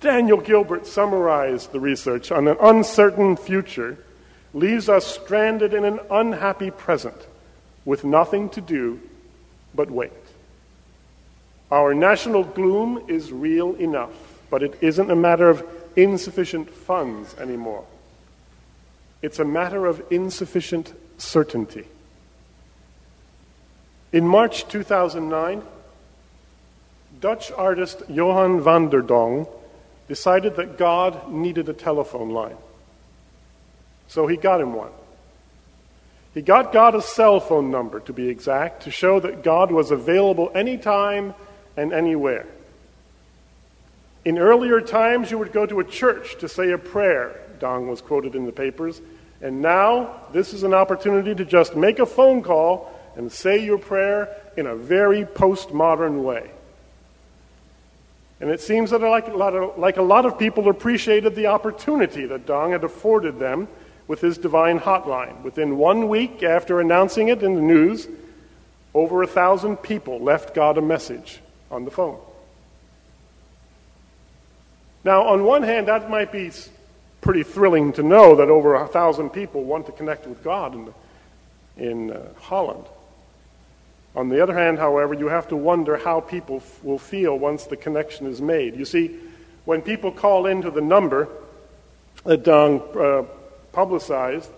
Daniel 0.00 0.40
Gilbert 0.40 0.86
summarized 0.86 1.72
the 1.72 1.80
research 1.80 2.32
on 2.32 2.48
an 2.48 2.56
uncertain 2.60 3.36
future 3.36 3.98
leaves 4.54 4.88
us 4.88 5.06
stranded 5.06 5.72
in 5.74 5.84
an 5.84 6.00
unhappy 6.10 6.70
present 6.70 7.26
with 7.84 8.04
nothing 8.04 8.48
to 8.50 8.60
do 8.60 9.00
but 9.74 9.90
wait. 9.90 10.12
Our 11.70 11.94
national 11.94 12.44
gloom 12.44 13.04
is 13.08 13.32
real 13.32 13.74
enough, 13.76 14.12
but 14.50 14.62
it 14.62 14.76
isn't 14.82 15.10
a 15.10 15.16
matter 15.16 15.48
of 15.48 15.64
insufficient 15.96 16.68
funds 16.68 17.34
anymore. 17.38 17.84
It's 19.22 19.38
a 19.38 19.44
matter 19.44 19.86
of 19.86 20.02
insufficient 20.10 20.92
certainty. 21.16 21.86
In 24.12 24.26
March 24.26 24.68
2009, 24.68 25.62
Dutch 27.20 27.52
artist 27.52 28.02
Johan 28.08 28.60
van 28.60 28.90
der 28.90 29.00
Dong 29.00 29.46
decided 30.08 30.56
that 30.56 30.76
God 30.76 31.30
needed 31.30 31.68
a 31.68 31.72
telephone 31.72 32.30
line. 32.30 32.56
So 34.08 34.26
he 34.26 34.36
got 34.36 34.60
him 34.60 34.74
one. 34.74 34.90
He 36.34 36.42
got 36.42 36.72
God 36.72 36.94
a 36.94 37.02
cell 37.02 37.40
phone 37.40 37.70
number, 37.70 38.00
to 38.00 38.12
be 38.12 38.28
exact, 38.28 38.82
to 38.82 38.90
show 38.90 39.20
that 39.20 39.42
God 39.42 39.70
was 39.70 39.90
available 39.90 40.50
anytime 40.54 41.34
and 41.76 41.92
anywhere. 41.92 42.46
In 44.24 44.38
earlier 44.38 44.80
times, 44.80 45.30
you 45.30 45.38
would 45.38 45.52
go 45.52 45.66
to 45.66 45.80
a 45.80 45.84
church 45.84 46.38
to 46.38 46.48
say 46.48 46.70
a 46.72 46.78
prayer, 46.78 47.40
Dong 47.58 47.88
was 47.88 48.00
quoted 48.00 48.34
in 48.34 48.46
the 48.46 48.52
papers, 48.52 49.00
and 49.42 49.60
now, 49.60 50.20
this 50.32 50.54
is 50.54 50.62
an 50.62 50.72
opportunity 50.72 51.34
to 51.34 51.44
just 51.44 51.74
make 51.74 51.98
a 51.98 52.06
phone 52.06 52.42
call 52.42 52.96
and 53.16 53.30
say 53.30 53.62
your 53.62 53.76
prayer 53.76 54.34
in 54.56 54.66
a 54.66 54.76
very 54.76 55.24
postmodern 55.24 56.22
way. 56.22 56.50
And 58.40 58.50
it 58.50 58.60
seems 58.60 58.90
that 58.90 59.00
like 59.00 59.26
a, 59.28 59.36
lot 59.36 59.54
of, 59.54 59.78
like 59.78 59.96
a 59.96 60.02
lot 60.02 60.26
of 60.26 60.38
people 60.38 60.68
appreciated 60.68 61.34
the 61.34 61.48
opportunity 61.48 62.24
that 62.26 62.46
Dong 62.46 62.70
had 62.70 62.84
afforded 62.84 63.40
them 63.40 63.68
with 64.06 64.20
his 64.20 64.38
divine 64.38 64.78
hotline. 64.78 65.42
Within 65.42 65.76
one 65.76 66.08
week 66.08 66.42
after 66.42 66.80
announcing 66.80 67.28
it 67.28 67.42
in 67.42 67.54
the 67.54 67.60
news, 67.60 68.06
over 68.94 69.22
a 69.22 69.26
thousand 69.26 69.78
people 69.78 70.20
left 70.20 70.54
God 70.54 70.78
a 70.78 70.82
message 70.82 71.40
on 71.70 71.84
the 71.84 71.90
phone. 71.90 72.18
Now, 75.04 75.22
on 75.28 75.44
one 75.44 75.62
hand, 75.64 75.88
that 75.88 76.08
might 76.10 76.30
be 76.30 76.50
pretty 77.22 77.44
thrilling 77.44 77.92
to 77.94 78.02
know 78.02 78.36
that 78.36 78.50
over 78.50 78.74
a 78.74 78.86
thousand 78.86 79.30
people 79.30 79.64
want 79.64 79.86
to 79.86 79.92
connect 79.92 80.26
with 80.26 80.42
God 80.44 80.74
in, 80.74 80.94
in 81.78 82.10
uh, 82.10 82.20
Holland. 82.38 82.84
On 84.14 84.28
the 84.28 84.42
other 84.42 84.52
hand, 84.52 84.78
however, 84.78 85.14
you 85.14 85.28
have 85.28 85.48
to 85.48 85.56
wonder 85.56 85.96
how 85.96 86.20
people 86.20 86.56
f- 86.56 86.84
will 86.84 86.98
feel 86.98 87.38
once 87.38 87.64
the 87.64 87.76
connection 87.76 88.26
is 88.26 88.42
made. 88.42 88.76
You 88.76 88.84
see, 88.84 89.16
when 89.64 89.80
people 89.80 90.12
call 90.12 90.46
into 90.46 90.70
the 90.70 90.82
number 90.82 91.28
that 92.24 92.42
Dongen 92.42 92.96
uh, 92.96 93.26
publicized, 93.72 94.50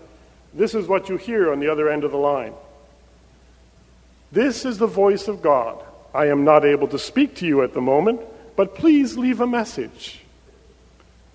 this 0.54 0.74
is 0.74 0.88
what 0.88 1.08
you 1.08 1.18
hear 1.18 1.52
on 1.52 1.60
the 1.60 1.68
other 1.70 1.88
end 1.88 2.02
of 2.02 2.10
the 2.10 2.16
line. 2.16 2.54
This 4.32 4.64
is 4.64 4.78
the 4.78 4.86
voice 4.86 5.28
of 5.28 5.42
God. 5.42 5.84
I 6.14 6.26
am 6.26 6.44
not 6.44 6.64
able 6.64 6.88
to 6.88 6.98
speak 6.98 7.36
to 7.36 7.46
you 7.46 7.62
at 7.62 7.74
the 7.74 7.80
moment, 7.80 8.22
but 8.56 8.74
please 8.74 9.18
leave 9.18 9.40
a 9.40 9.46
message. 9.46 10.20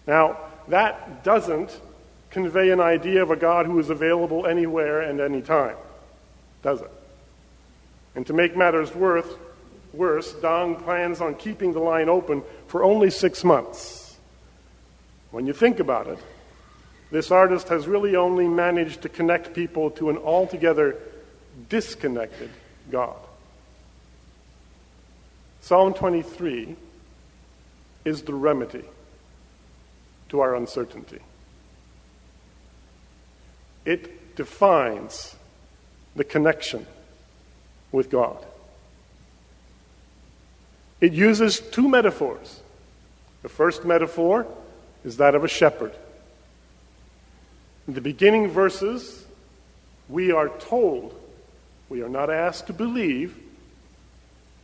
Now, 0.07 0.37
that 0.69 1.23
doesn't 1.23 1.79
convey 2.29 2.69
an 2.69 2.79
idea 2.79 3.21
of 3.21 3.31
a 3.31 3.35
God 3.35 3.65
who 3.65 3.79
is 3.79 3.89
available 3.89 4.45
anywhere 4.45 5.01
and 5.01 5.19
anytime, 5.19 5.75
does 6.61 6.81
it? 6.81 6.91
And 8.15 8.25
to 8.27 8.33
make 8.33 8.55
matters 8.55 8.93
worse, 8.93 9.27
worse, 9.93 10.33
Dongen 10.33 10.81
plans 10.83 11.21
on 11.21 11.35
keeping 11.35 11.73
the 11.73 11.79
line 11.79 12.09
open 12.09 12.43
for 12.67 12.83
only 12.83 13.09
six 13.09 13.43
months. 13.43 14.17
When 15.31 15.45
you 15.47 15.53
think 15.53 15.79
about 15.79 16.07
it, 16.07 16.19
this 17.11 17.31
artist 17.31 17.69
has 17.69 17.87
really 17.87 18.15
only 18.15 18.47
managed 18.47 19.01
to 19.01 19.09
connect 19.09 19.53
people 19.53 19.89
to 19.91 20.09
an 20.09 20.17
altogether 20.17 20.97
disconnected 21.69 22.51
God. 22.91 23.15
Psalm 25.61 25.93
23 25.93 26.75
is 28.05 28.21
the 28.21 28.33
remedy 28.33 28.85
to 30.29 30.41
our 30.41 30.55
uncertainty. 30.55 31.19
It 33.85 34.35
defines 34.35 35.35
the 36.15 36.23
connection 36.23 36.85
with 37.91 38.09
God. 38.09 38.45
It 41.01 41.13
uses 41.13 41.59
two 41.59 41.87
metaphors. 41.87 42.61
The 43.41 43.49
first 43.49 43.85
metaphor 43.85 44.45
is 45.03 45.17
that 45.17 45.33
of 45.33 45.43
a 45.43 45.47
shepherd. 45.47 45.93
In 47.87 47.93
the 47.93 48.01
beginning 48.01 48.49
verses, 48.49 49.25
we 50.09 50.31
are 50.31 50.49
told, 50.49 51.19
we 51.87 52.03
are 52.03 52.09
not 52.09 52.29
asked 52.29 52.67
to 52.67 52.73
believe, 52.73 53.37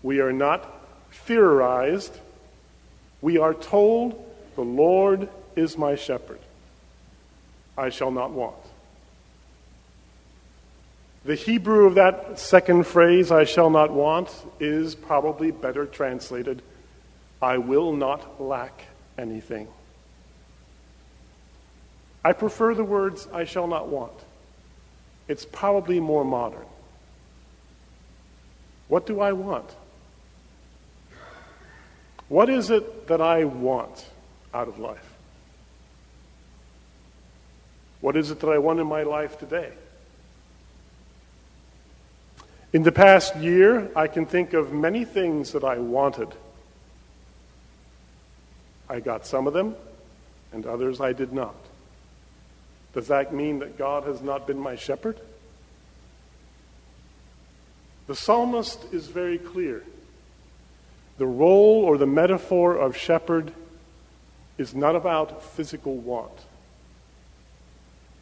we 0.04 0.20
are 0.20 0.34
not 0.34 0.70
theorized, 1.12 2.16
we 3.22 3.38
are 3.38 3.54
told 3.54 4.24
the 4.56 4.62
Lord 4.62 5.30
is 5.56 5.78
my 5.78 5.96
shepherd. 5.96 6.40
I 7.78 7.90
shall 7.90 8.12
not 8.12 8.32
want. 8.32 8.56
The 11.26 11.36
Hebrew 11.36 11.88
of 11.88 11.96
that 11.96 12.38
second 12.38 12.86
phrase, 12.86 13.32
I 13.32 13.46
shall 13.46 13.70
not 13.70 13.92
want, 13.92 14.30
is 14.60 14.94
probably 14.94 15.50
better 15.52 15.86
translated, 15.86 16.62
I 17.42 17.58
will 17.58 17.94
not 17.94 18.42
lack 18.42 18.84
anything. 19.18 19.68
I 22.24 22.34
prefer 22.34 22.76
the 22.76 22.84
words, 22.84 23.28
I 23.34 23.44
shall 23.44 23.68
not 23.68 23.88
want. 23.88 24.14
It's 25.28 25.46
probably 25.46 26.00
more 26.00 26.24
modern. 26.24 26.66
What 28.88 29.06
do 29.06 29.20
I 29.20 29.32
want? 29.34 29.70
What 32.30 32.50
is 32.50 32.70
it 32.70 33.08
that 33.08 33.22
I 33.22 33.46
want 33.46 34.06
out 34.54 34.68
of 34.68 34.80
life? 34.80 35.05
What 38.06 38.16
is 38.16 38.30
it 38.30 38.40
that 38.42 38.50
I 38.52 38.60
want 38.60 38.80
in 38.80 38.86
my 38.86 39.02
life 39.02 39.40
today? 39.40 39.72
In 42.72 42.84
the 42.84 42.92
past 42.92 43.36
year, 43.36 43.90
I 43.96 44.06
can 44.06 44.28
think 44.28 44.54
of 44.54 44.72
many 44.72 45.06
things 45.06 45.54
that 45.54 45.64
I 45.64 45.80
wanted. 45.80 46.28
I 48.88 49.00
got 49.00 49.26
some 49.26 49.48
of 49.48 49.54
them, 49.54 49.76
and 50.54 50.68
others 50.68 51.02
I 51.02 51.14
did 51.14 51.34
not. 51.34 51.56
Does 52.94 53.08
that 53.08 53.34
mean 53.34 53.58
that 53.58 53.76
God 53.76 54.04
has 54.04 54.22
not 54.22 54.46
been 54.46 54.60
my 54.60 54.76
shepherd? 54.76 55.20
The 58.06 58.16
psalmist 58.16 58.86
is 58.94 59.08
very 59.08 59.40
clear. 59.40 59.82
The 61.18 61.26
role 61.26 61.84
or 61.84 61.98
the 61.98 62.06
metaphor 62.06 62.76
of 62.76 62.96
shepherd 62.96 63.52
is 64.60 64.76
not 64.76 64.96
about 64.96 65.42
physical 65.42 65.96
want. 65.96 66.40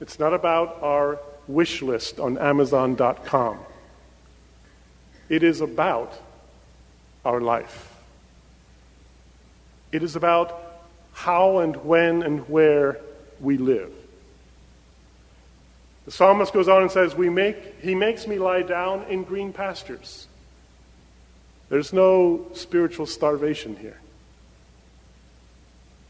It's 0.03 0.19
not 0.19 0.33
about 0.33 0.79
our 0.83 1.17
wish 1.47 1.81
list 1.81 2.19
on 2.19 2.37
Amazon.com. 2.37 3.57
It 5.29 5.43
is 5.43 5.61
about 5.61 6.19
our 7.23 7.39
life. 7.39 7.89
It 9.93 10.03
is 10.03 10.17
about 10.17 10.61
how 11.13 11.59
and 11.59 11.77
when 11.85 12.21
and 12.21 12.49
where 12.49 12.99
we 13.39 13.55
live. 13.55 13.93
The 16.03 16.11
psalmist 16.11 16.51
goes 16.51 16.67
on 16.67 16.81
and 16.81 16.91
says, 16.91 17.15
we 17.15 17.29
make, 17.29 17.81
He 17.81 17.95
makes 17.95 18.27
me 18.27 18.37
lie 18.37 18.63
down 18.63 19.03
in 19.03 19.23
green 19.23 19.53
pastures. 19.53 20.27
There's 21.69 21.93
no 21.93 22.47
spiritual 22.53 23.05
starvation 23.05 23.77
here. 23.77 24.01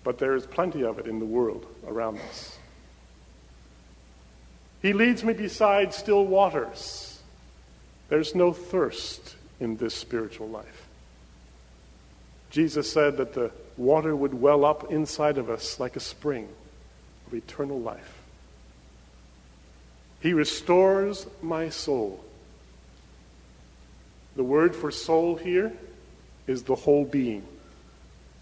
But 0.04 0.18
there 0.18 0.36
is 0.36 0.48
plenty 0.48 0.84
of 0.84 0.98
it 0.98 1.06
in 1.06 1.20
the 1.20 1.28
world 1.28 1.68
around 1.86 2.18
us. 2.22 2.58
He 4.84 4.92
leads 4.92 5.24
me 5.24 5.32
beside 5.34 5.94
still 5.94 6.26
waters. 6.26 7.22
There's 8.10 8.36
no 8.36 8.52
thirst 8.52 9.36
in 9.60 9.78
this 9.78 9.96
spiritual 9.96 10.50
life. 10.50 10.88
Jesus 12.52 12.92
said 12.92 13.18
that 13.18 13.34
the 13.34 13.50
water 13.78 14.14
would 14.14 14.34
well 14.34 14.66
up 14.66 14.92
inside 14.92 15.38
of 15.38 15.50
us 15.50 15.80
like 15.80 15.96
a 15.96 16.02
spring 16.02 16.50
of 17.26 17.34
eternal 17.34 17.80
life. 17.80 18.20
He 20.20 20.34
restores 20.34 21.28
my 21.42 21.70
soul. 21.70 22.24
The 24.36 24.44
word 24.44 24.76
for 24.76 24.92
soul 24.92 25.36
here 25.36 25.72
is 26.46 26.64
the 26.64 26.76
whole 26.76 27.06
being. 27.06 27.44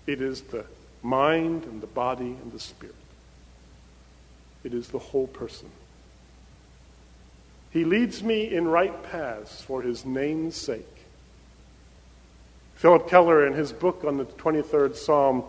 It 0.07 0.21
is 0.21 0.41
the 0.41 0.65
mind 1.03 1.65
and 1.65 1.81
the 1.81 1.87
body 1.87 2.35
and 2.41 2.51
the 2.51 2.59
spirit. 2.59 2.95
It 4.63 4.73
is 4.73 4.87
the 4.87 4.99
whole 4.99 5.27
person. 5.27 5.69
He 7.71 7.85
leads 7.85 8.21
me 8.21 8.53
in 8.53 8.67
right 8.67 9.01
paths 9.03 9.61
for 9.61 9.81
his 9.81 10.05
name's 10.05 10.55
sake. 10.55 10.87
Phillip 12.75 13.07
Keller, 13.07 13.45
in 13.47 13.53
his 13.53 13.71
book 13.71 14.03
on 14.05 14.17
the 14.17 14.25
23rd 14.25 14.95
Psalm, 14.95 15.43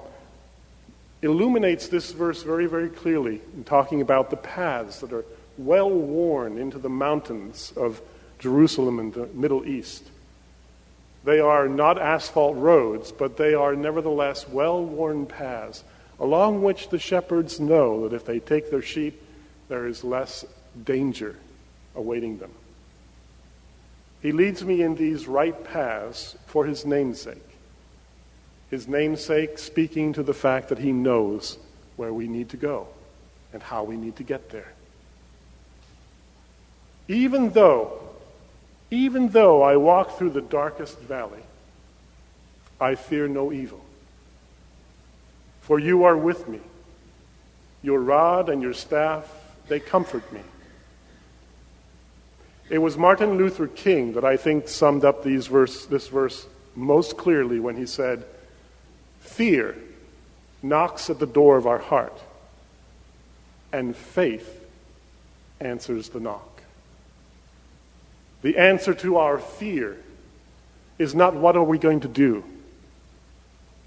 illuminates 1.20 1.88
this 1.88 2.12
verse 2.12 2.42
very, 2.42 2.66
very 2.66 2.88
clearly 2.88 3.40
in 3.54 3.64
talking 3.64 4.00
about 4.00 4.30
the 4.30 4.36
paths 4.36 5.00
that 5.00 5.12
are 5.12 5.24
well 5.58 5.90
worn 5.90 6.58
into 6.58 6.78
the 6.78 6.88
mountains 6.88 7.72
of 7.76 8.00
Jerusalem 8.38 8.98
and 8.98 9.12
the 9.14 9.26
Middle 9.28 9.66
East. 9.66 10.04
They 11.24 11.40
are 11.40 11.68
not 11.68 12.00
asphalt 12.00 12.56
roads, 12.56 13.12
but 13.12 13.36
they 13.36 13.54
are 13.54 13.74
nevertheless 13.74 14.48
well 14.48 14.84
worn 14.84 15.26
paths 15.26 15.84
along 16.20 16.62
which 16.62 16.88
the 16.88 16.98
shepherds 16.98 17.58
know 17.58 18.06
that 18.06 18.14
if 18.14 18.24
they 18.24 18.38
take 18.38 18.70
their 18.70 18.82
sheep, 18.82 19.20
there 19.68 19.86
is 19.86 20.04
less 20.04 20.44
danger 20.84 21.36
awaiting 21.94 22.38
them. 22.38 22.50
He 24.22 24.32
leads 24.32 24.64
me 24.64 24.82
in 24.82 24.94
these 24.94 25.26
right 25.26 25.64
paths 25.64 26.36
for 26.46 26.64
his 26.64 26.86
namesake. 26.86 27.42
His 28.70 28.86
namesake 28.86 29.58
speaking 29.58 30.12
to 30.14 30.22
the 30.22 30.32
fact 30.32 30.68
that 30.68 30.78
he 30.78 30.92
knows 30.92 31.58
where 31.96 32.12
we 32.12 32.28
need 32.28 32.48
to 32.50 32.56
go 32.56 32.86
and 33.52 33.62
how 33.62 33.84
we 33.84 33.96
need 33.96 34.16
to 34.16 34.22
get 34.22 34.50
there. 34.50 34.72
Even 37.08 37.50
though, 37.50 38.00
even 38.90 39.28
though 39.28 39.62
I 39.62 39.76
walk 39.76 40.16
through 40.16 40.30
the 40.30 40.40
darkest 40.40 40.98
valley, 41.00 41.42
I 42.80 42.94
fear 42.94 43.28
no 43.28 43.52
evil. 43.52 43.84
For 45.62 45.78
you 45.78 46.04
are 46.04 46.16
with 46.16 46.48
me. 46.48 46.60
Your 47.82 48.00
rod 48.00 48.48
and 48.48 48.62
your 48.62 48.72
staff, 48.72 49.28
they 49.68 49.80
comfort 49.80 50.32
me. 50.32 50.40
It 52.72 52.78
was 52.78 52.96
Martin 52.96 53.36
Luther 53.36 53.66
King 53.66 54.14
that 54.14 54.24
I 54.24 54.38
think 54.38 54.66
summed 54.66 55.04
up 55.04 55.24
verse, 55.46 55.84
this 55.84 56.08
verse 56.08 56.46
most 56.74 57.18
clearly 57.18 57.60
when 57.60 57.76
he 57.76 57.84
said, 57.84 58.24
Fear 59.20 59.76
knocks 60.62 61.10
at 61.10 61.18
the 61.18 61.26
door 61.26 61.58
of 61.58 61.66
our 61.66 61.76
heart, 61.76 62.18
and 63.74 63.94
faith 63.94 64.64
answers 65.60 66.08
the 66.08 66.20
knock. 66.20 66.62
The 68.40 68.56
answer 68.56 68.94
to 68.94 69.18
our 69.18 69.38
fear 69.38 69.98
is 70.98 71.14
not 71.14 71.34
what 71.34 71.58
are 71.58 71.62
we 71.62 71.76
going 71.76 72.00
to 72.00 72.08
do. 72.08 72.42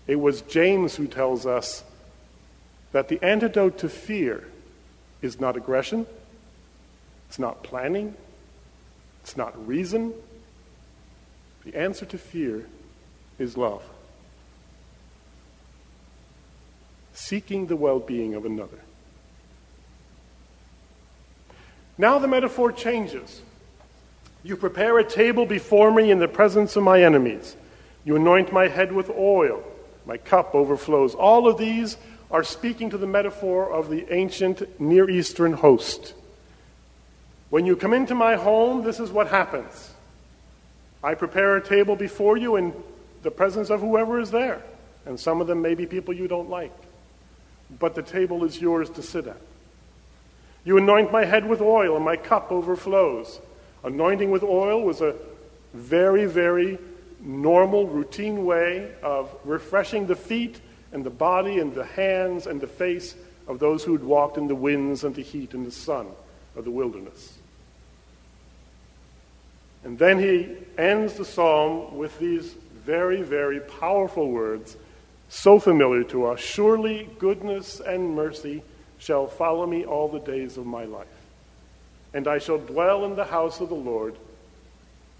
It 0.05 0.17
was 0.17 0.41
James 0.41 0.95
who 0.95 1.07
tells 1.07 1.47
us 1.47 1.83
that 2.91 3.07
the 3.07 3.17
antidote 3.23 3.79
to 3.79 3.89
fear 3.89 4.47
is 5.23 5.39
not 5.39 5.57
aggression, 5.57 6.05
it's 7.27 7.39
not 7.39 7.63
planning, 7.63 8.13
it's 9.25 9.35
not 9.35 9.67
reason. 9.67 10.13
The 11.63 11.75
answer 11.75 12.05
to 12.05 12.15
fear 12.15 12.67
is 13.39 13.57
love. 13.57 13.81
Seeking 17.11 17.65
the 17.65 17.75
well 17.75 17.97
being 17.97 18.35
of 18.35 18.45
another. 18.45 18.77
Now 21.97 22.19
the 22.19 22.27
metaphor 22.27 22.71
changes. 22.71 23.41
You 24.43 24.55
prepare 24.55 24.99
a 24.99 25.03
table 25.03 25.47
before 25.47 25.89
me 25.89 26.11
in 26.11 26.19
the 26.19 26.27
presence 26.27 26.75
of 26.75 26.83
my 26.83 27.01
enemies. 27.01 27.55
You 28.03 28.17
anoint 28.17 28.53
my 28.53 28.67
head 28.67 28.91
with 28.91 29.09
oil. 29.09 29.63
My 30.05 30.17
cup 30.17 30.53
overflows. 30.53 31.15
All 31.15 31.47
of 31.47 31.57
these 31.57 31.97
are 32.29 32.43
speaking 32.43 32.91
to 32.91 32.97
the 32.99 33.07
metaphor 33.07 33.71
of 33.71 33.89
the 33.89 34.05
ancient 34.13 34.79
Near 34.79 35.09
Eastern 35.09 35.53
host. 35.53 36.13
When 37.49 37.65
you 37.65 37.75
come 37.75 37.93
into 37.93 38.15
my 38.15 38.35
home, 38.35 38.83
this 38.83 38.99
is 38.99 39.11
what 39.11 39.27
happens 39.27 39.91
I 41.03 41.13
prepare 41.13 41.55
a 41.55 41.63
table 41.63 41.95
before 41.95 42.35
you 42.35 42.55
in 42.55 42.73
the 43.21 43.29
presence 43.29 43.69
of 43.69 43.81
whoever 43.81 44.19
is 44.19 44.31
there. 44.31 44.63
And 45.05 45.19
some 45.19 45.39
of 45.39 45.45
them 45.45 45.61
may 45.61 45.75
be 45.75 45.85
people 45.85 46.15
you 46.15 46.27
don't 46.27 46.49
like. 46.49 46.73
But 47.79 47.93
the 47.93 48.01
table 48.01 48.43
is 48.43 48.59
yours 48.59 48.89
to 48.91 49.03
sit 49.03 49.27
at. 49.27 49.39
You 50.63 50.79
anoint 50.79 51.11
my 51.11 51.25
head 51.25 51.47
with 51.47 51.61
oil, 51.61 51.95
and 51.95 52.03
my 52.03 52.17
cup 52.17 52.51
overflows. 52.51 53.39
Anointing 53.83 54.31
with 54.31 54.41
oil 54.41 54.81
was 54.81 55.01
a 55.01 55.15
very, 55.75 56.25
very 56.25 56.79
normal, 57.19 57.85
routine 57.85 58.45
way 58.45 58.91
of 59.03 59.29
refreshing 59.43 60.07
the 60.07 60.15
feet 60.15 60.59
and 60.91 61.03
the 61.03 61.11
body 61.11 61.59
and 61.59 61.75
the 61.75 61.85
hands 61.85 62.47
and 62.47 62.59
the 62.59 62.67
face 62.67 63.15
of 63.47 63.59
those 63.59 63.83
who 63.83 63.91
had 63.91 64.03
walked 64.03 64.37
in 64.37 64.47
the 64.47 64.55
winds 64.55 65.03
and 65.03 65.13
the 65.13 65.21
heat 65.21 65.53
and 65.53 65.67
the 65.67 65.71
sun 65.71 66.07
of 66.55 66.65
the 66.65 66.71
wilderness. 66.71 67.34
And 69.85 69.97
then 69.97 70.19
he 70.19 70.57
ends 70.77 71.13
the 71.13 71.23
psalm 71.23 71.95
with 71.97 72.19
these 72.19 72.53
very, 72.85 73.21
very 73.21 73.61
powerful 73.61 74.29
words, 74.29 74.75
so 75.29 75.59
familiar 75.59 76.03
to 76.03 76.25
us 76.25 76.39
Surely 76.39 77.09
goodness 77.17 77.79
and 77.79 78.13
mercy 78.15 78.61
shall 78.97 79.27
follow 79.27 79.65
me 79.65 79.85
all 79.85 80.09
the 80.09 80.19
days 80.19 80.57
of 80.57 80.65
my 80.65 80.83
life 80.83 81.07
and 82.15 82.29
I 82.29 82.39
shall 82.39 82.57
dwell 82.57 83.03
in 83.03 83.17
the 83.17 83.25
house 83.25 83.59
of 83.59 83.67
the 83.67 83.75
Lord 83.75 84.15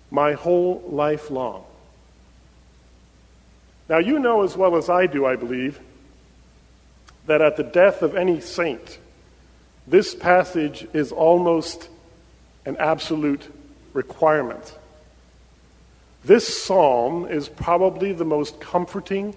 my 0.09 0.31
whole 0.31 0.81
life 0.87 1.29
long. 1.29 1.65
Now, 3.89 3.97
you 3.97 4.17
know 4.17 4.43
as 4.43 4.55
well 4.55 4.77
as 4.77 4.89
I 4.89 5.05
do, 5.05 5.25
I 5.25 5.35
believe, 5.35 5.77
that 7.27 7.41
at 7.41 7.57
the 7.57 7.63
death 7.63 8.01
of 8.01 8.15
any 8.15 8.39
saint, 8.39 8.97
this 9.85 10.15
passage 10.15 10.87
is 10.93 11.11
almost 11.11 11.89
an 12.65 12.77
absolute 12.77 13.51
requirement. 13.95 14.75
This 16.23 16.63
psalm 16.63 17.25
is 17.25 17.47
probably 17.47 18.11
the 18.11 18.25
most 18.25 18.59
comforting, 18.59 19.35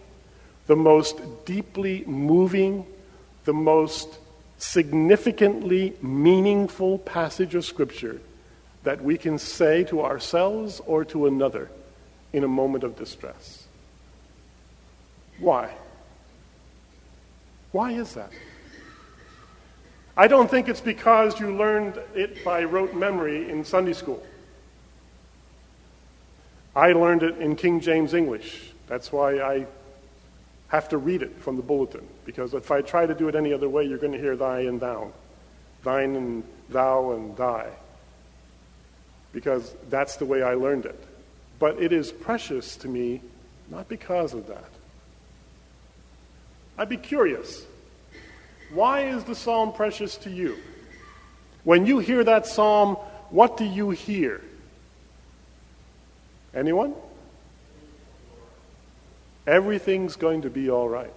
the 0.66 0.76
most 0.76 1.20
deeply 1.46 2.04
moving, 2.06 2.84
the 3.44 3.52
most 3.54 4.18
significantly 4.58 5.94
meaningful 6.02 6.98
passage 6.98 7.54
of 7.54 7.64
Scripture 7.64 8.20
that 8.82 9.02
we 9.02 9.16
can 9.16 9.38
say 9.38 9.84
to 9.84 10.02
ourselves 10.02 10.80
or 10.86 11.04
to 11.04 11.26
another 11.26 11.70
in 12.32 12.42
a 12.42 12.48
moment 12.48 12.82
of 12.82 12.96
distress. 12.96 13.64
Why? 15.38 15.70
Why 17.70 17.92
is 17.92 18.14
that? 18.14 18.32
I 20.16 20.26
don't 20.26 20.50
think 20.50 20.68
it's 20.68 20.80
because 20.80 21.38
you 21.38 21.54
learned 21.54 22.00
it 22.14 22.44
by 22.44 22.64
rote 22.64 22.94
memory 22.94 23.48
in 23.48 23.64
Sunday 23.64 23.92
school. 23.92 24.20
I 26.78 26.92
learned 26.92 27.24
it 27.24 27.38
in 27.38 27.56
King 27.56 27.80
James 27.80 28.14
English. 28.14 28.70
That's 28.86 29.10
why 29.10 29.40
I 29.40 29.66
have 30.68 30.88
to 30.90 30.98
read 30.98 31.22
it 31.22 31.36
from 31.40 31.56
the 31.56 31.62
bulletin 31.62 32.06
because 32.24 32.54
if 32.54 32.70
I 32.70 32.82
try 32.82 33.04
to 33.04 33.14
do 33.14 33.26
it 33.26 33.34
any 33.34 33.52
other 33.52 33.68
way, 33.68 33.82
you're 33.82 33.98
going 33.98 34.12
to 34.12 34.18
hear 34.18 34.36
thy 34.36 34.60
and 34.60 34.78
thou, 34.78 35.10
thine 35.82 36.14
and 36.14 36.44
thou 36.68 37.10
and 37.10 37.36
thy, 37.36 37.66
because 39.32 39.74
that's 39.90 40.18
the 40.18 40.24
way 40.24 40.44
I 40.44 40.54
learned 40.54 40.86
it. 40.86 41.02
But 41.58 41.82
it 41.82 41.92
is 41.92 42.12
precious 42.12 42.76
to 42.76 42.88
me 42.88 43.22
not 43.68 43.88
because 43.88 44.32
of 44.32 44.46
that. 44.46 44.70
I'd 46.78 46.88
be 46.88 46.96
curious. 46.96 47.66
Why 48.72 49.00
is 49.00 49.24
the 49.24 49.34
psalm 49.34 49.72
precious 49.72 50.16
to 50.18 50.30
you? 50.30 50.56
When 51.64 51.86
you 51.86 51.98
hear 51.98 52.22
that 52.22 52.46
psalm, 52.46 52.94
what 53.30 53.56
do 53.56 53.64
you 53.64 53.90
hear? 53.90 54.42
Anyone? 56.58 56.92
Everything's 59.46 60.16
going 60.16 60.42
to 60.42 60.50
be 60.50 60.68
all 60.68 60.88
right. 60.88 61.12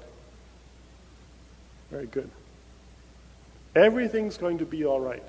Very 1.89 2.05
good. 2.05 2.29
Everything's 3.75 4.37
going 4.37 4.59
to 4.59 4.65
be 4.65 4.85
all 4.85 4.99
right. 4.99 5.23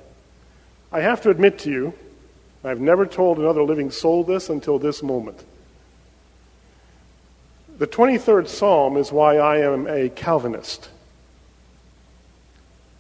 I 0.93 1.01
have 1.01 1.23
to 1.23 1.31
admit 1.31 1.61
to 1.61 1.71
you, 1.71 1.95
I've 2.63 2.79
never 2.79 3.07
told 3.07 3.39
another 3.39 3.63
living 3.63 3.91
soul 3.91 4.23
this 4.23 4.51
until 4.51 4.79
this 4.79 5.03
moment. 5.03 5.43
The 7.79 7.87
23rd 7.87 8.49
Psalm 8.49 8.99
is 8.99 9.11
why 9.11 9.39
I 9.39 9.61
am 9.61 9.87
a 9.87 10.11
Calvinist. 10.11 10.91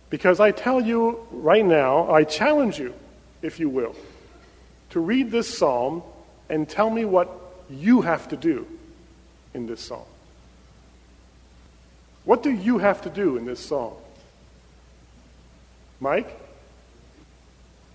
Because 0.08 0.40
I 0.40 0.50
tell 0.50 0.80
you 0.80 1.26
right 1.30 1.64
now, 1.64 2.10
I 2.10 2.24
challenge 2.24 2.78
you, 2.78 2.94
if 3.42 3.60
you 3.60 3.68
will, 3.68 3.94
to 4.90 5.00
read 5.00 5.30
this 5.30 5.58
psalm 5.58 6.02
and 6.52 6.68
tell 6.68 6.90
me 6.90 7.06
what 7.06 7.30
you 7.70 8.02
have 8.02 8.28
to 8.28 8.36
do 8.36 8.66
in 9.54 9.66
this 9.66 9.80
psalm. 9.80 10.04
What 12.24 12.42
do 12.42 12.50
you 12.50 12.76
have 12.76 13.00
to 13.02 13.10
do 13.10 13.38
in 13.38 13.46
this 13.46 13.58
psalm? 13.58 13.94
Mike? 15.98 16.38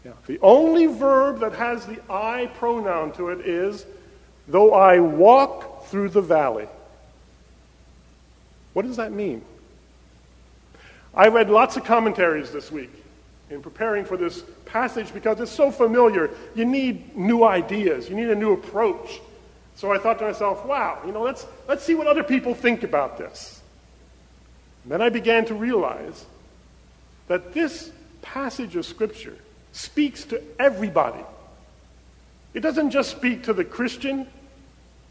Yeah. 0.03 0.13
The 0.25 0.39
only 0.41 0.87
verb 0.87 1.39
that 1.41 1.53
has 1.53 1.85
the 1.85 1.99
I 2.09 2.47
pronoun 2.55 3.11
to 3.13 3.29
it 3.29 3.45
is, 3.45 3.85
though 4.47 4.73
I 4.73 4.99
walk 5.01 5.85
through 5.85 6.09
the 6.09 6.21
valley. 6.21 6.67
What 8.73 8.87
does 8.87 8.97
that 8.97 9.11
mean? 9.11 9.43
I 11.13 11.27
read 11.27 11.51
lots 11.51 11.77
of 11.77 11.83
commentaries 11.83 12.51
this 12.51 12.71
week 12.71 12.91
in 13.49 13.61
preparing 13.61 14.03
for 14.05 14.17
this 14.17 14.43
passage 14.65 15.13
because 15.13 15.39
it's 15.39 15.51
so 15.51 15.71
familiar. 15.71 16.31
You 16.55 16.65
need 16.65 17.15
new 17.15 17.43
ideas, 17.43 18.09
you 18.09 18.15
need 18.15 18.29
a 18.29 18.35
new 18.35 18.53
approach. 18.53 19.21
So 19.75 19.91
I 19.91 19.99
thought 19.99 20.19
to 20.19 20.25
myself, 20.25 20.65
wow, 20.65 20.99
you 21.05 21.11
know, 21.11 21.21
let's, 21.21 21.45
let's 21.67 21.83
see 21.83 21.93
what 21.93 22.07
other 22.07 22.23
people 22.23 22.55
think 22.55 22.83
about 22.83 23.17
this. 23.17 23.61
And 24.83 24.91
then 24.91 25.01
I 25.01 25.09
began 25.09 25.45
to 25.45 25.53
realize 25.53 26.25
that 27.27 27.53
this 27.53 27.91
passage 28.21 28.75
of 28.75 28.85
Scripture 28.85 29.37
speaks 29.73 30.25
to 30.25 30.41
everybody. 30.59 31.23
It 32.53 32.61
doesn't 32.61 32.89
just 32.89 33.11
speak 33.11 33.43
to 33.43 33.53
the 33.53 33.63
Christian 33.63 34.27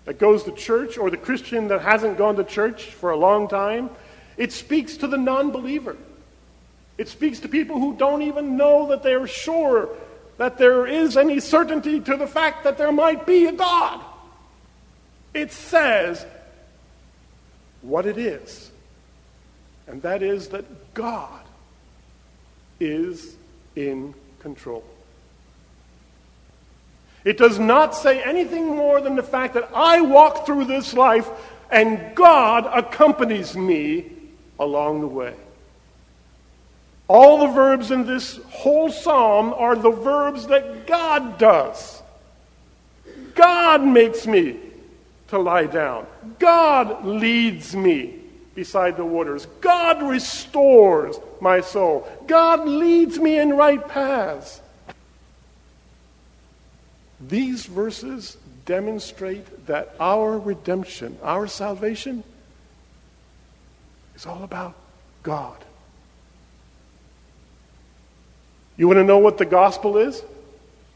that 0.04 0.18
goes 0.18 0.44
to 0.44 0.52
church 0.52 0.98
or 0.98 1.10
the 1.10 1.16
Christian 1.16 1.68
that 1.68 1.82
hasn't 1.82 2.18
gone 2.18 2.36
to 2.36 2.44
church 2.44 2.86
for 2.86 3.10
a 3.10 3.16
long 3.16 3.48
time. 3.48 3.90
It 4.36 4.52
speaks 4.52 4.96
to 4.98 5.06
the 5.06 5.16
non 5.16 5.50
believer. 5.50 5.96
It 6.98 7.08
speaks 7.08 7.40
to 7.40 7.48
people 7.48 7.78
who 7.78 7.94
don't 7.96 8.22
even 8.22 8.56
know 8.56 8.88
that 8.88 9.02
they're 9.02 9.26
sure 9.26 9.90
that 10.38 10.58
there 10.58 10.86
is 10.86 11.16
any 11.16 11.40
certainty 11.40 12.00
to 12.00 12.16
the 12.16 12.26
fact 12.26 12.64
that 12.64 12.78
there 12.78 12.92
might 12.92 13.26
be 13.26 13.46
a 13.46 13.52
God. 13.52 14.00
It 15.34 15.52
says 15.52 16.24
what 17.82 18.06
it 18.06 18.18
is, 18.18 18.70
and 19.86 20.00
that 20.02 20.22
is 20.22 20.48
that 20.48 20.94
God 20.94 21.44
is 22.80 23.36
in 23.74 24.14
control. 24.40 24.84
It 27.24 27.38
does 27.38 27.58
not 27.58 27.94
say 27.94 28.22
anything 28.22 28.66
more 28.66 29.00
than 29.00 29.16
the 29.16 29.22
fact 29.22 29.54
that 29.54 29.68
I 29.74 30.00
walk 30.00 30.46
through 30.46 30.66
this 30.66 30.94
life 30.94 31.28
and 31.70 32.14
God 32.14 32.66
accompanies 32.72 33.56
me 33.56 34.12
along 34.60 35.00
the 35.00 35.08
way. 35.08 35.34
All 37.08 37.38
the 37.38 37.52
verbs 37.52 37.90
in 37.90 38.04
this 38.04 38.36
whole 38.50 38.90
psalm 38.90 39.54
are 39.54 39.76
the 39.76 39.90
verbs 39.90 40.46
that 40.48 40.86
God 40.86 41.38
does. 41.38 42.02
God 43.34 43.84
makes 43.84 44.26
me 44.26 44.58
to 45.28 45.38
lie 45.38 45.66
down. 45.66 46.06
God 46.38 47.04
leads 47.04 47.76
me 47.76 48.18
beside 48.54 48.96
the 48.96 49.04
waters. 49.04 49.46
God 49.60 50.02
restores 50.02 51.16
my 51.40 51.60
soul. 51.60 52.08
God 52.26 52.66
leads 52.66 53.18
me 53.18 53.38
in 53.38 53.50
right 53.50 53.86
paths. 53.86 54.60
These 57.20 57.66
verses 57.66 58.36
demonstrate 58.64 59.66
that 59.66 59.94
our 60.00 60.38
redemption, 60.38 61.18
our 61.22 61.46
salvation, 61.46 62.24
is 64.14 64.26
all 64.26 64.42
about 64.42 64.74
God. 65.22 65.65
You 68.76 68.86
want 68.88 68.98
to 68.98 69.04
know 69.04 69.18
what 69.18 69.38
the 69.38 69.46
gospel 69.46 69.96
is? 69.96 70.22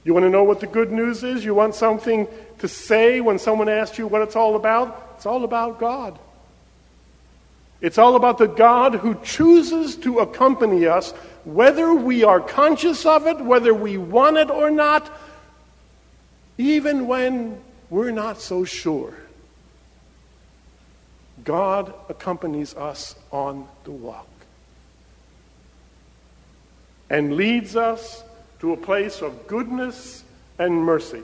You 0.05 0.15
want 0.15 0.25
to 0.25 0.31
know 0.31 0.45
what 0.45 0.61
the 0.61 0.67
good 0.67 0.93
news 0.93 1.23
is? 1.23 1.45
You 1.45 1.55
want 1.55 1.75
something 1.75 2.27
to 2.59 2.69
say 2.69 3.21
when 3.21 3.39
someone 3.39 3.69
asks 3.69 3.99
you 3.99 4.07
what 4.07 4.23
it's 4.23 4.37
all 4.37 4.57
about? 4.57 5.15
It's 5.17 5.27
all 5.27 5.45
about 5.45 5.79
God. 5.79 6.19
It's 7.81 7.99
all 7.99 8.17
about 8.17 8.39
the 8.39 8.47
God 8.47 8.95
who 8.95 9.15
chooses 9.23 9.97
to 9.97 10.19
accompany 10.19 10.87
us, 10.87 11.13
whether 11.45 11.95
we 11.95 12.25
are 12.25 12.41
conscious 12.41 13.07
of 13.07 13.27
it, 13.27 13.41
whether 13.41 13.73
we 13.73 13.97
want 13.97 14.37
it 14.37 14.51
or 14.51 14.71
not, 14.71 15.11
even 16.59 17.07
when 17.07 17.59
we're 17.89 18.11
not 18.11 18.41
so 18.41 18.65
sure. 18.65 19.15
God 21.43 21.95
accompanies 22.11 22.75
us 22.75 23.15
on 23.33 23.67
the 23.85 23.91
walk 23.91 24.27
and 27.11 27.35
leads 27.35 27.75
us 27.75 28.23
to 28.61 28.73
a 28.73 28.77
place 28.77 29.21
of 29.21 29.49
goodness 29.49 30.23
and 30.59 30.73
mercy. 30.73 31.23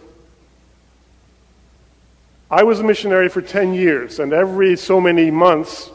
I 2.50 2.64
was 2.64 2.80
a 2.80 2.84
missionary 2.84 3.28
for 3.28 3.40
10 3.40 3.74
years, 3.74 4.18
and 4.18 4.32
every 4.32 4.76
so 4.76 5.00
many 5.00 5.30
months 5.30 5.90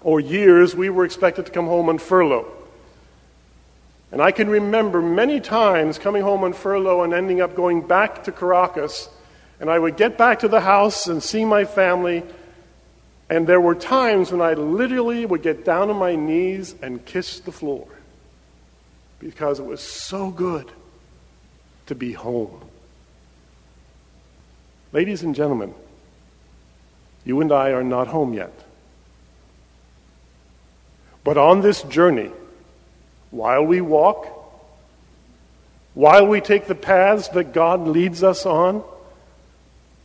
or 0.00 0.20
years, 0.20 0.74
we 0.74 0.90
were 0.90 1.04
expected 1.04 1.46
to 1.46 1.52
come 1.52 1.66
home 1.66 1.88
on 1.88 1.98
furlough. 1.98 2.46
And 4.12 4.20
I 4.20 4.30
can 4.30 4.48
remember 4.48 5.02
many 5.02 5.40
times 5.40 5.98
coming 5.98 6.22
home 6.22 6.44
on 6.44 6.52
furlough 6.52 7.02
and 7.02 7.12
ending 7.12 7.40
up 7.40 7.56
going 7.56 7.86
back 7.86 8.24
to 8.24 8.32
Caracas. 8.32 9.08
And 9.58 9.68
I 9.68 9.78
would 9.78 9.96
get 9.96 10.16
back 10.16 10.40
to 10.40 10.48
the 10.48 10.60
house 10.60 11.08
and 11.08 11.20
see 11.20 11.44
my 11.44 11.64
family. 11.64 12.22
And 13.28 13.46
there 13.46 13.60
were 13.60 13.74
times 13.74 14.30
when 14.30 14.40
I 14.40 14.54
literally 14.54 15.26
would 15.26 15.42
get 15.42 15.64
down 15.64 15.90
on 15.90 15.96
my 15.96 16.14
knees 16.14 16.76
and 16.80 17.04
kiss 17.04 17.40
the 17.40 17.50
floor 17.50 17.88
because 19.26 19.58
it 19.58 19.66
was 19.66 19.80
so 19.80 20.30
good 20.30 20.70
to 21.86 21.96
be 21.96 22.12
home. 22.12 22.64
Ladies 24.92 25.24
and 25.24 25.34
gentlemen, 25.34 25.74
you 27.24 27.40
and 27.40 27.50
I 27.50 27.72
are 27.72 27.82
not 27.82 28.06
home 28.06 28.34
yet. 28.34 28.52
But 31.24 31.36
on 31.36 31.60
this 31.60 31.82
journey, 31.82 32.30
while 33.32 33.64
we 33.64 33.80
walk, 33.80 34.28
while 35.94 36.28
we 36.28 36.40
take 36.40 36.68
the 36.68 36.76
paths 36.76 37.26
that 37.30 37.52
God 37.52 37.80
leads 37.88 38.22
us 38.22 38.46
on, 38.46 38.84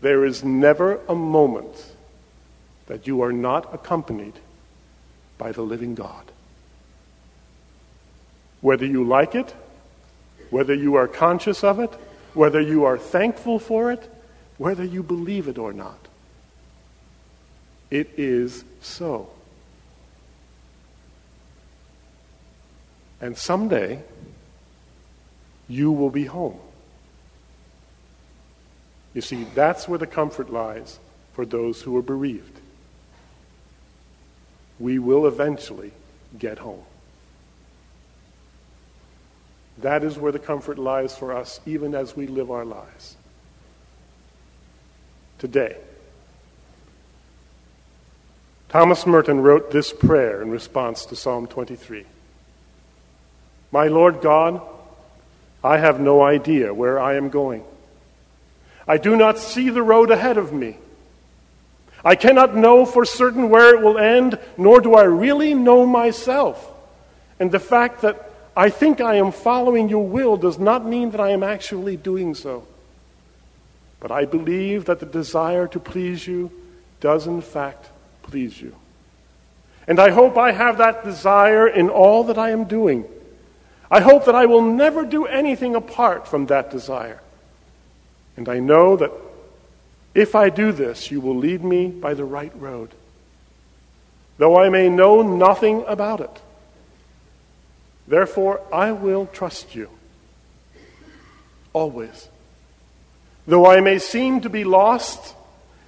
there 0.01 0.25
is 0.25 0.43
never 0.43 0.99
a 1.07 1.13
moment 1.13 1.93
that 2.87 3.05
you 3.05 3.21
are 3.21 3.31
not 3.31 3.71
accompanied 3.71 4.39
by 5.37 5.51
the 5.51 5.61
living 5.61 5.93
God. 5.93 6.30
Whether 8.61 8.85
you 8.85 9.03
like 9.03 9.35
it, 9.35 9.53
whether 10.49 10.73
you 10.73 10.95
are 10.95 11.07
conscious 11.07 11.63
of 11.63 11.79
it, 11.79 11.91
whether 12.33 12.61
you 12.61 12.85
are 12.85 12.97
thankful 12.97 13.59
for 13.59 13.91
it, 13.91 14.09
whether 14.57 14.83
you 14.83 15.03
believe 15.03 15.47
it 15.47 15.57
or 15.57 15.73
not. 15.73 16.07
It 17.89 18.11
is 18.17 18.63
so. 18.81 19.29
And 23.19 23.37
someday, 23.37 24.01
you 25.67 25.91
will 25.91 26.09
be 26.09 26.25
home. 26.25 26.59
You 29.13 29.21
see, 29.21 29.45
that's 29.55 29.87
where 29.87 29.99
the 29.99 30.07
comfort 30.07 30.51
lies 30.51 30.99
for 31.33 31.45
those 31.45 31.81
who 31.81 31.95
are 31.97 32.01
bereaved. 32.01 32.59
We 34.79 34.99
will 34.99 35.27
eventually 35.27 35.91
get 36.37 36.59
home. 36.59 36.83
That 39.81 40.03
is 40.03 40.17
where 40.17 40.31
the 40.31 40.39
comfort 40.39 40.77
lies 40.77 41.15
for 41.15 41.33
us, 41.33 41.59
even 41.65 41.95
as 41.95 42.15
we 42.15 42.27
live 42.27 42.51
our 42.51 42.65
lives. 42.65 43.15
Today, 45.39 45.75
Thomas 48.69 49.05
Merton 49.07 49.41
wrote 49.41 49.71
this 49.71 49.91
prayer 49.91 50.41
in 50.41 50.51
response 50.51 51.05
to 51.07 51.15
Psalm 51.15 51.47
23 51.47 52.05
My 53.71 53.87
Lord 53.87 54.21
God, 54.21 54.61
I 55.63 55.77
have 55.77 55.99
no 55.99 56.21
idea 56.21 56.73
where 56.73 56.99
I 56.99 57.15
am 57.15 57.29
going. 57.29 57.63
I 58.87 58.97
do 58.97 59.15
not 59.15 59.39
see 59.39 59.69
the 59.69 59.83
road 59.83 60.11
ahead 60.11 60.37
of 60.37 60.53
me. 60.53 60.77
I 62.03 62.15
cannot 62.15 62.55
know 62.55 62.85
for 62.85 63.05
certain 63.05 63.49
where 63.49 63.75
it 63.75 63.81
will 63.81 63.97
end, 63.97 64.39
nor 64.57 64.79
do 64.79 64.95
I 64.95 65.03
really 65.03 65.53
know 65.53 65.85
myself. 65.85 66.67
And 67.39 67.51
the 67.51 67.59
fact 67.59 68.01
that 68.01 68.30
I 68.55 68.69
think 68.69 68.99
I 68.99 69.15
am 69.15 69.31
following 69.31 69.87
your 69.87 70.05
will 70.05 70.35
does 70.37 70.59
not 70.59 70.85
mean 70.85 71.11
that 71.11 71.21
I 71.21 71.29
am 71.29 71.43
actually 71.43 71.95
doing 71.95 72.35
so. 72.35 72.67
But 73.99 74.11
I 74.11 74.25
believe 74.25 74.85
that 74.85 74.99
the 74.99 75.05
desire 75.05 75.67
to 75.69 75.79
please 75.79 76.27
you 76.27 76.51
does, 76.99 77.27
in 77.27 77.41
fact, 77.41 77.89
please 78.23 78.59
you. 78.59 78.75
And 79.87 79.99
I 79.99 80.11
hope 80.11 80.37
I 80.37 80.51
have 80.51 80.79
that 80.79 81.03
desire 81.03 81.67
in 81.67 81.89
all 81.89 82.25
that 82.25 82.37
I 82.37 82.49
am 82.49 82.65
doing. 82.65 83.05
I 83.89 83.99
hope 84.01 84.25
that 84.25 84.35
I 84.35 84.45
will 84.45 84.61
never 84.61 85.05
do 85.05 85.25
anything 85.25 85.75
apart 85.75 86.27
from 86.27 86.47
that 86.47 86.71
desire. 86.71 87.21
And 88.37 88.47
I 88.49 88.59
know 88.59 88.95
that 88.97 89.11
if 90.13 90.35
I 90.35 90.49
do 90.49 90.71
this, 90.71 91.11
you 91.11 91.21
will 91.21 91.35
lead 91.35 91.63
me 91.63 91.87
by 91.87 92.13
the 92.13 92.25
right 92.25 92.51
road, 92.55 92.91
though 94.37 94.59
I 94.59 94.69
may 94.69 94.89
know 94.89 95.21
nothing 95.21 95.83
about 95.87 96.21
it. 96.21 96.41
Therefore, 98.11 98.59
I 98.73 98.91
will 98.91 99.25
trust 99.25 99.73
you. 99.73 99.89
Always. 101.71 102.27
Though 103.47 103.65
I 103.65 103.79
may 103.79 103.99
seem 103.99 104.41
to 104.41 104.49
be 104.49 104.65
lost, 104.65 105.33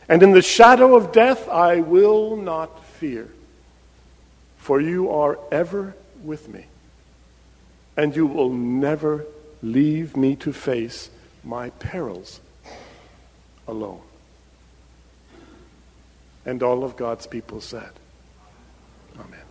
and 0.07 0.23
in 0.23 0.31
the 0.31 0.41
shadow 0.41 0.95
of 0.95 1.11
death, 1.11 1.49
I 1.49 1.81
will 1.81 2.37
not 2.37 2.85
fear. 2.85 3.27
For 4.55 4.79
you 4.79 5.11
are 5.11 5.37
ever 5.51 5.97
with 6.23 6.47
me, 6.47 6.67
and 7.97 8.15
you 8.15 8.25
will 8.25 8.53
never 8.53 9.25
leave 9.61 10.15
me 10.15 10.37
to 10.37 10.53
face 10.53 11.09
my 11.43 11.71
perils 11.71 12.39
alone. 13.67 14.01
And 16.45 16.63
all 16.63 16.85
of 16.85 16.95
God's 16.95 17.27
people 17.27 17.59
said, 17.59 17.91
Amen. 19.19 19.42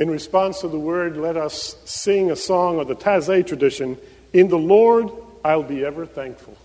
In 0.00 0.08
response 0.10 0.62
to 0.62 0.68
the 0.68 0.78
word, 0.78 1.18
let 1.18 1.36
us 1.36 1.76
sing 1.84 2.30
a 2.30 2.36
song 2.36 2.80
of 2.80 2.88
the 2.88 2.96
Taizé 2.96 3.46
tradition 3.46 3.98
In 4.32 4.48
the 4.48 4.56
Lord 4.56 5.10
I'll 5.44 5.62
be 5.62 5.84
ever 5.84 6.06
thankful. 6.06 6.56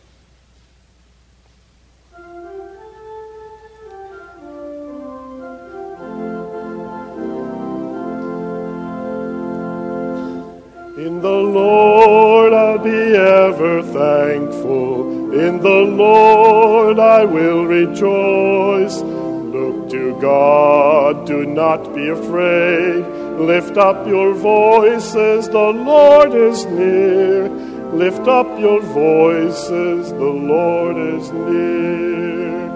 In 10.97 11.21
the 11.21 11.29
Lord 11.29 12.53
I'll 12.53 12.77
be 12.77 12.89
ever 12.89 13.83
thankful. 13.83 15.37
In 15.37 15.59
the 15.59 15.69
Lord 15.69 16.99
I 16.99 17.25
will 17.25 17.65
rejoice. 17.65 19.14
Look 19.55 19.89
to 19.91 20.19
God, 20.19 21.25
do 21.25 21.45
not 21.45 21.95
be 21.95 22.09
afraid. 22.09 23.05
Lift 23.39 23.77
up 23.77 24.05
your 24.05 24.33
voices, 24.33 25.47
the 25.47 25.71
Lord 25.71 26.33
is 26.33 26.65
near. 26.65 27.47
Lift 27.93 28.27
up 28.27 28.59
your 28.59 28.81
voices, 28.81 30.09
the 30.09 30.17
Lord 30.17 30.97
is 30.97 31.31
near. 31.31 32.69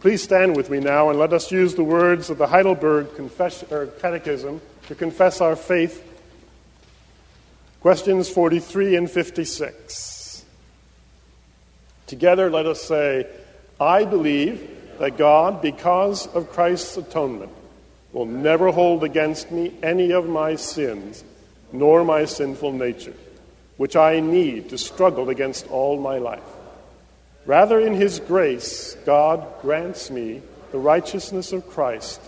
Please 0.00 0.22
stand 0.22 0.56
with 0.56 0.70
me 0.70 0.80
now 0.80 1.10
and 1.10 1.18
let 1.18 1.34
us 1.34 1.52
use 1.52 1.74
the 1.74 1.84
words 1.84 2.30
of 2.30 2.38
the 2.38 2.46
Heidelberg 2.46 3.14
Confession, 3.14 3.68
or 3.70 3.88
Catechism 3.88 4.62
to 4.86 4.94
confess 4.94 5.42
our 5.42 5.54
faith. 5.54 6.02
Questions 7.82 8.30
43 8.30 8.96
and 8.96 9.10
56. 9.10 10.46
Together, 12.06 12.50
let 12.50 12.64
us 12.64 12.80
say, 12.80 13.26
I 13.78 14.06
believe 14.06 14.73
that 14.98 15.16
God, 15.16 15.62
because 15.62 16.26
of 16.28 16.50
Christ's 16.50 16.96
atonement, 16.96 17.52
will 18.12 18.26
never 18.26 18.70
hold 18.70 19.04
against 19.04 19.50
me 19.50 19.74
any 19.82 20.12
of 20.12 20.28
my 20.28 20.54
sins, 20.56 21.24
nor 21.72 22.04
my 22.04 22.24
sinful 22.24 22.72
nature, 22.72 23.14
which 23.76 23.96
I 23.96 24.20
need 24.20 24.70
to 24.70 24.78
struggle 24.78 25.30
against 25.30 25.68
all 25.68 25.98
my 25.98 26.18
life. 26.18 26.42
Rather, 27.46 27.80
in 27.80 27.94
His 27.94 28.20
grace, 28.20 28.96
God 29.04 29.46
grants 29.60 30.10
me 30.10 30.42
the 30.70 30.78
righteousness 30.78 31.52
of 31.52 31.68
Christ 31.68 32.20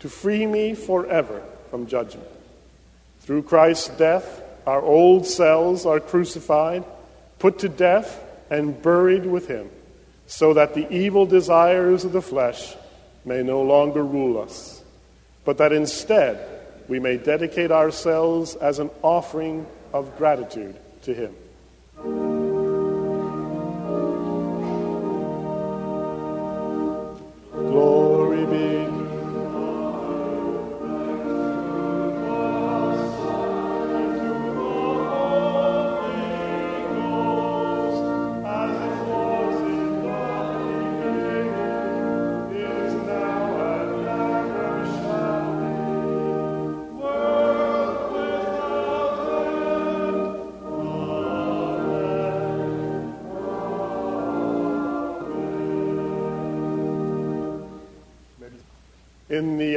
to 0.00 0.08
free 0.08 0.46
me 0.46 0.74
forever 0.74 1.42
from 1.70 1.86
judgment. 1.86 2.28
Through 3.20 3.44
Christ's 3.44 3.88
death, 3.96 4.42
our 4.66 4.82
old 4.82 5.26
selves 5.26 5.86
are 5.86 6.00
crucified, 6.00 6.84
put 7.38 7.60
to 7.60 7.68
death, 7.68 8.24
and 8.50 8.80
buried 8.80 9.26
with 9.26 9.48
Him, 9.48 9.70
so 10.32 10.54
that 10.54 10.72
the 10.72 10.90
evil 10.90 11.26
desires 11.26 12.04
of 12.04 12.12
the 12.12 12.22
flesh 12.22 12.74
may 13.24 13.42
no 13.42 13.60
longer 13.62 14.02
rule 14.02 14.40
us 14.40 14.82
but 15.44 15.58
that 15.58 15.72
instead 15.72 16.38
we 16.88 16.98
may 16.98 17.16
dedicate 17.16 17.70
ourselves 17.70 18.54
as 18.56 18.78
an 18.78 18.90
offering 19.02 19.66
of 19.92 20.16
gratitude 20.16 20.76
to 21.02 21.14
Him. 21.14 22.31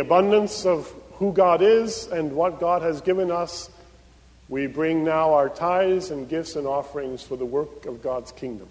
Abundance 0.05 0.67
of 0.67 0.93
who 1.13 1.33
God 1.33 1.63
is 1.63 2.05
and 2.07 2.33
what 2.33 2.59
God 2.59 2.83
has 2.83 3.01
given 3.01 3.31
us, 3.31 3.71
we 4.49 4.67
bring 4.67 5.03
now 5.03 5.33
our 5.33 5.49
tithes 5.49 6.11
and 6.11 6.29
gifts 6.29 6.55
and 6.55 6.67
offerings 6.67 7.23
for 7.23 7.35
the 7.35 7.45
work 7.45 7.87
of 7.87 8.03
God's 8.03 8.31
kingdom. 8.31 8.67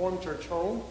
Reformed 0.00 0.22
Church 0.22 0.46
Home 0.46 0.82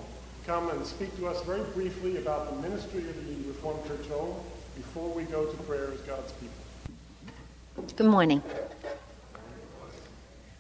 come 0.46 0.70
and 0.70 0.86
speak 0.86 1.18
to 1.18 1.26
us 1.26 1.44
very 1.44 1.64
briefly 1.72 2.18
about 2.18 2.54
the 2.54 2.70
ministry 2.70 3.00
of 3.10 3.16
the 3.28 3.48
Reformed 3.48 3.84
Church 3.88 4.08
Home 4.10 4.36
before 4.76 5.10
we 5.10 5.24
go 5.24 5.48
to 5.48 5.58
prayer 5.64 5.92
as 5.92 6.00
God's 6.02 6.32
people. 6.34 7.88
Good 7.98 8.06
morning. 8.06 8.44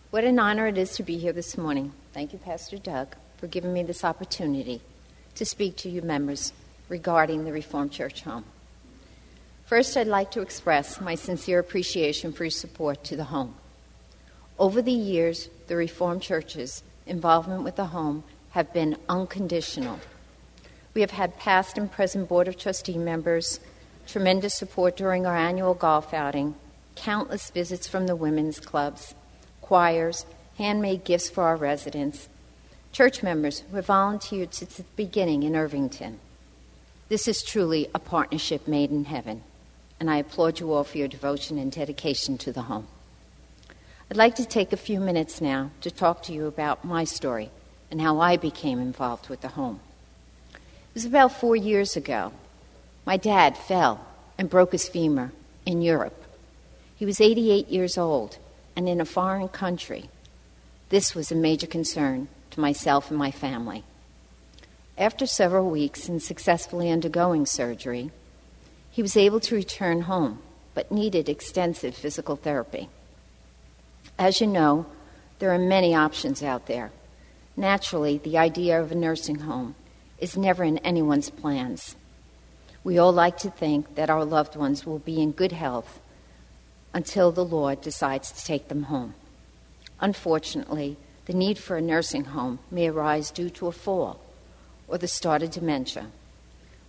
What 0.09 0.23
an 0.23 0.39
honor 0.39 0.65
it 0.65 0.79
is 0.79 0.95
to 0.95 1.03
be 1.03 1.19
here 1.19 1.31
this 1.31 1.59
morning. 1.59 1.93
Thank 2.11 2.33
you, 2.33 2.39
Pastor 2.39 2.79
Doug, 2.79 3.15
for 3.37 3.45
giving 3.45 3.71
me 3.71 3.83
this 3.83 4.03
opportunity 4.03 4.81
to 5.35 5.45
speak 5.45 5.77
to 5.77 5.89
you 5.91 6.01
members 6.01 6.51
regarding 6.87 7.45
the 7.45 7.51
Reformed 7.51 7.91
Church 7.91 8.23
Home. 8.23 8.45
First, 9.67 9.95
I'd 9.95 10.07
like 10.07 10.31
to 10.31 10.41
express 10.41 10.99
my 10.99 11.13
sincere 11.13 11.59
appreciation 11.59 12.33
for 12.33 12.45
your 12.45 12.49
support 12.49 13.03
to 13.03 13.15
the 13.15 13.25
home. 13.25 13.53
Over 14.57 14.81
the 14.81 14.91
years, 14.91 15.49
the 15.67 15.75
Reformed 15.75 16.23
Church's 16.23 16.81
involvement 17.05 17.63
with 17.63 17.75
the 17.75 17.85
home 17.85 18.23
have 18.51 18.73
been 18.73 18.97
unconditional. 19.07 19.99
We 20.93 21.01
have 21.01 21.11
had 21.11 21.37
past 21.37 21.77
and 21.77 21.91
present 21.91 22.27
Board 22.27 22.47
of 22.47 22.57
Trustee 22.57 22.97
members, 22.97 23.59
tremendous 24.07 24.55
support 24.55 24.97
during 24.97 25.25
our 25.25 25.35
annual 25.35 25.73
golf 25.73 26.13
outing, 26.13 26.55
countless 26.95 27.51
visits 27.51 27.87
from 27.87 28.07
the 28.07 28.15
women's 28.15 28.59
clubs, 28.59 29.13
choirs, 29.61 30.25
handmade 30.57 31.03
gifts 31.03 31.29
for 31.29 31.43
our 31.43 31.55
residents, 31.55 32.27
church 32.91 33.21
members 33.21 33.59
who 33.69 33.75
have 33.75 33.85
volunteered 33.85 34.53
since 34.53 34.77
the 34.77 34.83
beginning 34.95 35.43
in 35.43 35.55
Irvington. 35.55 36.19
This 37.07 37.27
is 37.27 37.43
truly 37.43 37.87
a 37.93 37.99
partnership 37.99 38.67
made 38.67 38.89
in 38.89 39.05
heaven, 39.05 39.43
and 39.99 40.09
I 40.09 40.17
applaud 40.17 40.59
you 40.59 40.73
all 40.73 40.83
for 40.83 40.97
your 40.97 41.07
devotion 41.07 41.57
and 41.59 41.71
dedication 41.71 42.37
to 42.39 42.51
the 42.51 42.63
home. 42.63 42.87
I'd 44.09 44.17
like 44.17 44.35
to 44.35 44.45
take 44.45 44.73
a 44.73 44.77
few 44.77 44.99
minutes 44.99 45.39
now 45.39 45.69
to 45.81 45.91
talk 45.91 46.23
to 46.23 46.33
you 46.33 46.47
about 46.47 46.83
my 46.83 47.03
story 47.03 47.51
and 47.91 48.01
how 48.01 48.19
I 48.19 48.37
became 48.37 48.79
involved 48.79 49.29
with 49.29 49.41
the 49.41 49.49
home. 49.49 49.79
It 50.53 50.59
was 50.93 51.05
about 51.05 51.39
four 51.39 51.55
years 51.55 51.95
ago. 51.95 52.31
My 53.05 53.17
dad 53.17 53.57
fell 53.57 54.05
and 54.37 54.49
broke 54.49 54.71
his 54.71 54.87
femur 54.87 55.31
in 55.65 55.81
Europe. 55.81 56.23
He 56.95 57.05
was 57.05 57.21
88 57.21 57.67
years 57.69 57.97
old 57.97 58.37
and 58.75 58.87
in 58.87 59.01
a 59.01 59.05
foreign 59.05 59.49
country. 59.49 60.09
This 60.89 61.15
was 61.15 61.31
a 61.31 61.35
major 61.35 61.67
concern 61.67 62.27
to 62.51 62.59
myself 62.59 63.09
and 63.09 63.17
my 63.17 63.31
family. 63.31 63.83
After 64.97 65.25
several 65.25 65.69
weeks 65.69 66.09
and 66.09 66.21
successfully 66.21 66.91
undergoing 66.91 67.45
surgery, 67.45 68.11
he 68.91 69.01
was 69.01 69.15
able 69.15 69.39
to 69.41 69.55
return 69.55 70.01
home 70.01 70.39
but 70.73 70.91
needed 70.91 71.27
extensive 71.27 71.95
physical 71.95 72.35
therapy. 72.35 72.89
As 74.17 74.39
you 74.39 74.47
know, 74.47 74.85
there 75.39 75.51
are 75.51 75.59
many 75.59 75.95
options 75.95 76.43
out 76.43 76.67
there. 76.67 76.91
Naturally, 77.59 78.19
the 78.19 78.37
idea 78.37 78.81
of 78.81 78.89
a 78.89 78.95
nursing 78.95 79.39
home 79.39 79.75
is 80.17 80.37
never 80.37 80.63
in 80.63 80.77
anyone's 80.77 81.29
plans. 81.29 81.97
We 82.85 82.97
all 82.97 83.11
like 83.11 83.37
to 83.39 83.49
think 83.49 83.95
that 83.95 84.09
our 84.09 84.23
loved 84.23 84.55
ones 84.55 84.85
will 84.85 84.99
be 84.99 85.21
in 85.21 85.33
good 85.33 85.51
health 85.51 85.99
until 86.93 87.33
the 87.33 87.43
Lord 87.43 87.81
decides 87.81 88.31
to 88.31 88.45
take 88.45 88.69
them 88.69 88.83
home. 88.83 89.13
Unfortunately, 89.99 90.95
the 91.25 91.33
need 91.33 91.57
for 91.57 91.75
a 91.75 91.81
nursing 91.81 92.23
home 92.23 92.59
may 92.71 92.87
arise 92.87 93.29
due 93.29 93.49
to 93.49 93.67
a 93.67 93.73
fall 93.73 94.21
or 94.87 94.97
the 94.97 95.05
start 95.09 95.43
of 95.43 95.51
dementia. 95.51 96.07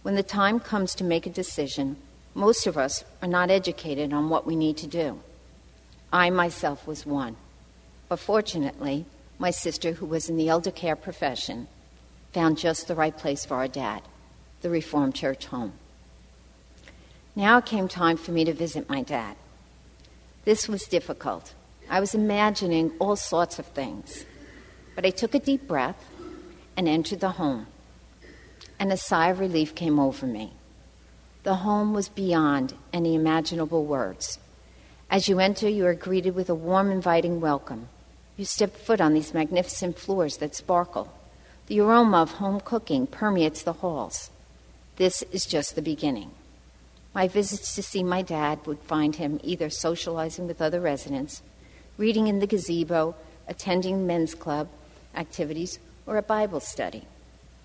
When 0.03 0.15
the 0.15 0.23
time 0.23 0.61
comes 0.61 0.95
to 0.95 1.05
make 1.05 1.27
a 1.27 1.31
decision, 1.31 1.97
most 2.33 2.69
of 2.69 2.79
us 2.79 3.03
are 3.21 3.29
not 3.29 3.51
educated 3.51 4.13
on 4.13 4.29
what 4.29 4.47
we 4.47 4.55
need 4.55 4.77
to 4.77 4.87
do. 4.87 5.19
I 6.13 6.31
myself 6.31 6.87
was 6.87 7.05
one. 7.05 7.35
But 8.09 8.21
fortunately, 8.21 9.05
my 9.41 9.51
sister, 9.51 9.93
who 9.93 10.07
was 10.07 10.29
in 10.29 10.37
the 10.37 10.49
elder 10.49 10.71
care 10.71 10.95
profession, 10.95 11.67
found 12.33 12.59
just 12.59 12.87
the 12.87 12.95
right 12.95 13.17
place 13.17 13.45
for 13.45 13.57
our 13.57 13.69
dad 13.69 14.03
the 14.61 14.69
Reformed 14.69 15.15
Church 15.15 15.47
home. 15.47 15.73
Now 17.35 17.57
it 17.59 17.65
came 17.65 17.89
time 17.89 18.19
for 18.19 18.31
me 18.31 18.45
to 18.45 18.53
visit 18.53 18.91
my 18.91 19.03
dad. 19.03 19.37
This 20.45 20.69
was 20.69 20.85
difficult. 20.85 21.55
I 21.89 21.99
was 21.99 22.15
imagining 22.15 22.93
all 22.99 23.17
sorts 23.17 23.59
of 23.59 23.65
things. 23.65 24.27
But 24.95 25.07
I 25.07 25.11
took 25.11 25.35
a 25.35 25.39
deep 25.39 25.67
breath 25.67 26.05
and 26.77 26.87
entered 26.87 27.21
the 27.21 27.31
home. 27.31 27.69
And 28.79 28.93
a 28.93 28.99
sigh 28.99 29.31
of 29.31 29.41
relief 29.41 29.75
came 29.75 29.99
over 29.99 30.27
me. 30.27 30.53
The 31.43 31.55
home 31.55 31.95
was 31.95 32.11
beyond 32.11 32.75
any 32.93 33.15
imaginable 33.15 33.87
words. 33.87 34.39
As 35.11 35.27
you 35.27 35.41
enter, 35.41 35.71
you 35.71 35.87
are 35.87 35.95
greeted 35.95 36.35
with 36.35 36.51
a 36.51 36.55
warm, 36.55 36.91
inviting 36.91 37.41
welcome. 37.41 37.89
You 38.41 38.47
step 38.47 38.75
foot 38.75 39.03
on 39.03 39.13
these 39.13 39.35
magnificent 39.35 39.99
floors 39.99 40.39
that 40.39 40.55
sparkle. 40.55 41.13
The 41.67 41.79
aroma 41.81 42.23
of 42.23 42.31
home 42.31 42.61
cooking 42.61 43.07
permeates 43.07 43.63
the 43.63 43.75
halls. 43.75 44.31
This 44.97 45.21
is 45.31 45.45
just 45.45 45.75
the 45.75 45.83
beginning. 45.83 46.31
My 47.15 47.29
visits 47.29 47.75
to 47.75 47.83
see 47.83 48.03
my 48.03 48.23
dad 48.23 48.61
would 48.65 48.79
find 48.79 49.15
him 49.15 49.41
either 49.45 49.69
socializing 49.69 50.47
with 50.47 50.63
other 50.63 50.81
residents, 50.81 51.43
reading 51.99 52.29
in 52.29 52.39
the 52.39 52.47
gazebo, 52.47 53.15
attending 53.47 54.07
men's 54.07 54.35
club 54.35 54.71
activities, 55.15 55.79
or 56.07 56.17
a 56.17 56.23
Bible 56.23 56.61
study. 56.61 57.05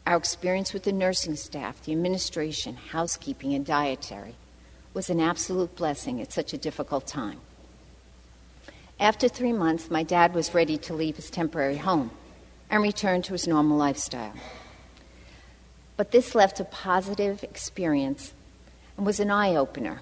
Our 0.05 0.17
experience 0.17 0.73
with 0.73 0.83
the 0.83 0.91
nursing 0.91 1.37
staff, 1.37 1.81
the 1.85 1.93
administration, 1.93 2.75
housekeeping, 2.75 3.53
and 3.53 3.65
dietary 3.65 4.35
was 4.93 5.09
an 5.09 5.21
absolute 5.21 5.73
blessing 5.77 6.21
at 6.21 6.33
such 6.33 6.51
a 6.51 6.57
difficult 6.57 7.07
time. 7.07 7.39
After 8.99 9.27
three 9.27 9.51
months, 9.51 9.91
my 9.91 10.03
dad 10.03 10.33
was 10.33 10.53
ready 10.53 10.77
to 10.77 10.93
leave 10.93 11.17
his 11.17 11.29
temporary 11.29 11.77
home 11.77 12.11
and 12.69 12.81
return 12.81 13.21
to 13.23 13.33
his 13.33 13.47
normal 13.47 13.77
lifestyle. 13.77 14.33
But 15.97 16.11
this 16.11 16.33
left 16.33 16.59
a 16.59 16.65
positive 16.65 17.43
experience 17.43 18.33
and 18.97 19.05
was 19.05 19.19
an 19.19 19.31
eye 19.31 19.55
opener 19.55 20.01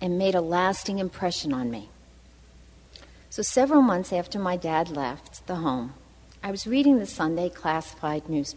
and 0.00 0.18
made 0.18 0.34
a 0.34 0.40
lasting 0.40 0.98
impression 0.98 1.52
on 1.52 1.70
me. 1.70 1.88
So, 3.30 3.42
several 3.42 3.82
months 3.82 4.12
after 4.12 4.38
my 4.38 4.56
dad 4.56 4.88
left 4.88 5.46
the 5.46 5.56
home, 5.56 5.94
I 6.42 6.50
was 6.50 6.66
reading 6.66 6.98
the 6.98 7.06
Sunday 7.06 7.48
classified 7.48 8.28
news 8.28 8.54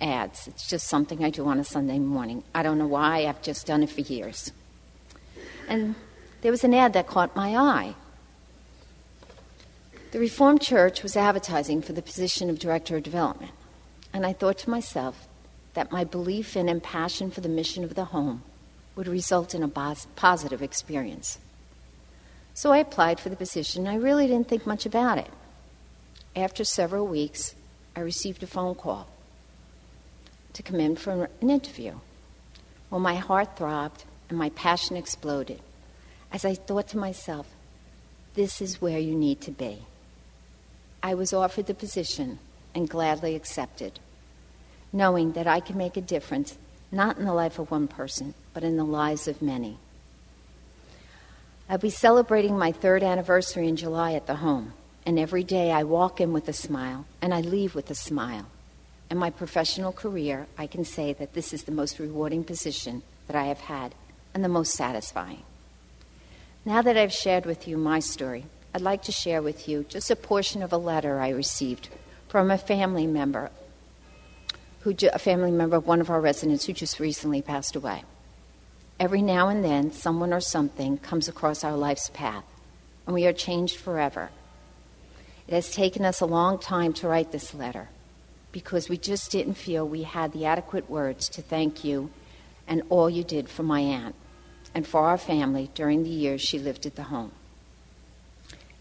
ads. 0.00 0.46
It's 0.46 0.68
just 0.68 0.86
something 0.86 1.24
I 1.24 1.30
do 1.30 1.46
on 1.46 1.58
a 1.58 1.64
Sunday 1.64 1.98
morning. 1.98 2.44
I 2.54 2.62
don't 2.62 2.78
know 2.78 2.86
why, 2.86 3.26
I've 3.26 3.42
just 3.42 3.66
done 3.66 3.82
it 3.82 3.90
for 3.90 4.00
years. 4.00 4.52
And 5.68 5.96
there 6.40 6.52
was 6.52 6.64
an 6.64 6.72
ad 6.72 6.92
that 6.92 7.06
caught 7.06 7.34
my 7.36 7.56
eye. 7.56 7.94
The 10.10 10.18
Reformed 10.18 10.62
Church 10.62 11.02
was 11.02 11.18
advertising 11.18 11.82
for 11.82 11.92
the 11.92 12.00
position 12.00 12.48
of 12.48 12.58
Director 12.58 12.96
of 12.96 13.02
Development. 13.02 13.52
And 14.10 14.24
I 14.24 14.32
thought 14.32 14.56
to 14.58 14.70
myself 14.70 15.28
that 15.74 15.92
my 15.92 16.02
belief 16.02 16.56
in 16.56 16.66
and 16.70 16.82
passion 16.82 17.30
for 17.30 17.42
the 17.42 17.48
mission 17.48 17.84
of 17.84 17.94
the 17.94 18.06
home 18.06 18.42
would 18.96 19.06
result 19.06 19.54
in 19.54 19.62
a 19.62 19.68
positive 19.68 20.62
experience. 20.62 21.38
So 22.54 22.72
I 22.72 22.78
applied 22.78 23.20
for 23.20 23.28
the 23.28 23.36
position. 23.36 23.86
I 23.86 23.96
really 23.96 24.26
didn't 24.26 24.48
think 24.48 24.66
much 24.66 24.86
about 24.86 25.18
it. 25.18 25.28
After 26.34 26.64
several 26.64 27.06
weeks, 27.06 27.54
I 27.94 28.00
received 28.00 28.42
a 28.42 28.46
phone 28.46 28.76
call 28.76 29.08
to 30.54 30.62
come 30.62 30.80
in 30.80 30.96
for 30.96 31.28
an 31.42 31.50
interview. 31.50 31.96
Well, 32.88 33.00
my 33.00 33.16
heart 33.16 33.58
throbbed 33.58 34.04
and 34.30 34.38
my 34.38 34.48
passion 34.50 34.96
exploded 34.96 35.60
as 36.32 36.46
I 36.46 36.54
thought 36.54 36.88
to 36.88 36.96
myself, 36.98 37.46
this 38.32 38.62
is 38.62 38.80
where 38.80 38.98
you 38.98 39.14
need 39.14 39.42
to 39.42 39.50
be. 39.50 39.82
I 41.02 41.14
was 41.14 41.32
offered 41.32 41.66
the 41.66 41.74
position 41.74 42.38
and 42.74 42.88
gladly 42.88 43.34
accepted, 43.34 44.00
knowing 44.92 45.32
that 45.32 45.46
I 45.46 45.60
can 45.60 45.76
make 45.76 45.96
a 45.96 46.00
difference 46.00 46.58
not 46.90 47.18
in 47.18 47.24
the 47.24 47.34
life 47.34 47.58
of 47.58 47.70
one 47.70 47.88
person, 47.88 48.34
but 48.54 48.64
in 48.64 48.76
the 48.76 48.84
lives 48.84 49.28
of 49.28 49.42
many. 49.42 49.78
I'll 51.68 51.78
be 51.78 51.90
celebrating 51.90 52.58
my 52.58 52.72
third 52.72 53.02
anniversary 53.02 53.68
in 53.68 53.76
July 53.76 54.14
at 54.14 54.26
the 54.26 54.36
home, 54.36 54.72
and 55.04 55.18
every 55.18 55.44
day 55.44 55.70
I 55.70 55.84
walk 55.84 56.20
in 56.20 56.32
with 56.32 56.48
a 56.48 56.52
smile 56.52 57.04
and 57.20 57.34
I 57.34 57.40
leave 57.42 57.74
with 57.74 57.90
a 57.90 57.94
smile. 57.94 58.46
In 59.10 59.18
my 59.18 59.30
professional 59.30 59.92
career, 59.92 60.46
I 60.56 60.66
can 60.66 60.84
say 60.84 61.12
that 61.14 61.34
this 61.34 61.52
is 61.52 61.64
the 61.64 61.72
most 61.72 61.98
rewarding 61.98 62.44
position 62.44 63.02
that 63.26 63.36
I 63.36 63.44
have 63.44 63.60
had 63.60 63.94
and 64.34 64.42
the 64.42 64.48
most 64.48 64.72
satisfying. 64.72 65.42
Now 66.64 66.82
that 66.82 66.96
I've 66.96 67.12
shared 67.12 67.46
with 67.46 67.66
you 67.68 67.76
my 67.76 68.00
story, 68.00 68.44
I'd 68.74 68.82
like 68.82 69.02
to 69.04 69.12
share 69.12 69.42
with 69.42 69.68
you 69.68 69.84
just 69.88 70.10
a 70.10 70.16
portion 70.16 70.62
of 70.62 70.72
a 70.72 70.76
letter 70.76 71.20
I 71.20 71.30
received 71.30 71.88
from 72.28 72.50
a 72.50 72.58
family 72.58 73.06
member, 73.06 73.50
who, 74.80 74.94
a 75.12 75.18
family 75.18 75.50
member 75.50 75.76
of 75.76 75.86
one 75.86 76.00
of 76.00 76.10
our 76.10 76.20
residents 76.20 76.66
who 76.66 76.72
just 76.72 77.00
recently 77.00 77.40
passed 77.40 77.74
away. 77.74 78.04
Every 79.00 79.22
now 79.22 79.48
and 79.48 79.64
then, 79.64 79.92
someone 79.92 80.32
or 80.32 80.40
something 80.40 80.98
comes 80.98 81.28
across 81.28 81.64
our 81.64 81.76
life's 81.76 82.10
path, 82.12 82.44
and 83.06 83.14
we 83.14 83.26
are 83.26 83.32
changed 83.32 83.76
forever. 83.76 84.30
It 85.46 85.54
has 85.54 85.72
taken 85.72 86.04
us 86.04 86.20
a 86.20 86.26
long 86.26 86.58
time 86.58 86.92
to 86.94 87.08
write 87.08 87.32
this 87.32 87.54
letter 87.54 87.88
because 88.52 88.88
we 88.88 88.98
just 88.98 89.30
didn't 89.30 89.54
feel 89.54 89.88
we 89.88 90.02
had 90.02 90.32
the 90.32 90.44
adequate 90.44 90.90
words 90.90 91.28
to 91.30 91.42
thank 91.42 91.84
you 91.84 92.10
and 92.66 92.82
all 92.90 93.08
you 93.08 93.24
did 93.24 93.48
for 93.48 93.62
my 93.62 93.80
aunt 93.80 94.14
and 94.74 94.86
for 94.86 95.02
our 95.02 95.16
family 95.16 95.70
during 95.74 96.02
the 96.02 96.10
years 96.10 96.42
she 96.42 96.58
lived 96.58 96.84
at 96.84 96.96
the 96.96 97.04
home. 97.04 97.32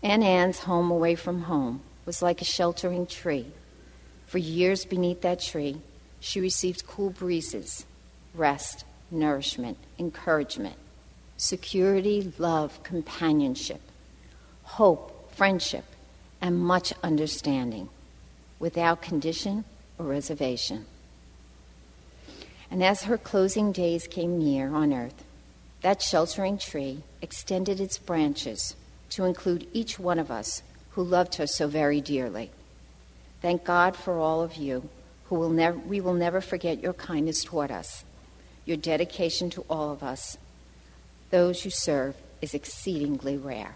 Aunt 0.03 0.23
Anne's 0.23 0.59
home 0.59 0.91
away 0.91 1.15
from 1.15 1.43
home 1.43 1.81
was 2.05 2.21
like 2.21 2.41
a 2.41 2.45
sheltering 2.45 3.07
tree. 3.07 3.47
For 4.27 4.37
years 4.37 4.85
beneath 4.85 5.21
that 5.21 5.39
tree, 5.39 5.81
she 6.19 6.39
received 6.39 6.85
cool 6.85 7.09
breezes, 7.09 7.85
rest, 8.33 8.85
nourishment, 9.09 9.77
encouragement, 9.97 10.75
security, 11.37 12.33
love, 12.37 12.81
companionship, 12.83 13.81
hope, 14.63 15.33
friendship, 15.33 15.85
and 16.41 16.59
much 16.59 16.93
understanding 17.03 17.89
without 18.59 19.01
condition 19.01 19.63
or 19.97 20.05
reservation. 20.05 20.85
And 22.69 22.83
as 22.83 23.03
her 23.03 23.17
closing 23.17 23.71
days 23.71 24.07
came 24.07 24.37
near 24.37 24.73
on 24.73 24.93
earth, 24.93 25.23
that 25.81 26.01
sheltering 26.01 26.57
tree 26.57 27.03
extended 27.21 27.79
its 27.79 27.97
branches 27.97 28.75
to 29.11 29.25
include 29.25 29.67
each 29.73 29.99
one 29.99 30.19
of 30.19 30.31
us 30.31 30.61
who 30.91 31.03
loved 31.03 31.35
her 31.35 31.47
so 31.47 31.67
very 31.67 32.01
dearly. 32.01 32.51
Thank 33.41 33.63
God 33.63 33.95
for 33.95 34.19
all 34.19 34.41
of 34.41 34.55
you 34.55 34.89
who 35.25 35.35
will 35.35 35.49
never, 35.49 35.77
we 35.77 36.01
will 36.01 36.13
never 36.13 36.41
forget 36.41 36.81
your 36.81 36.93
kindness 36.93 37.43
toward 37.43 37.71
us. 37.71 38.03
Your 38.65 38.77
dedication 38.77 39.49
to 39.51 39.65
all 39.69 39.91
of 39.91 40.03
us, 40.03 40.37
those 41.29 41.63
you 41.63 41.71
serve, 41.71 42.15
is 42.41 42.53
exceedingly 42.53 43.37
rare. 43.37 43.75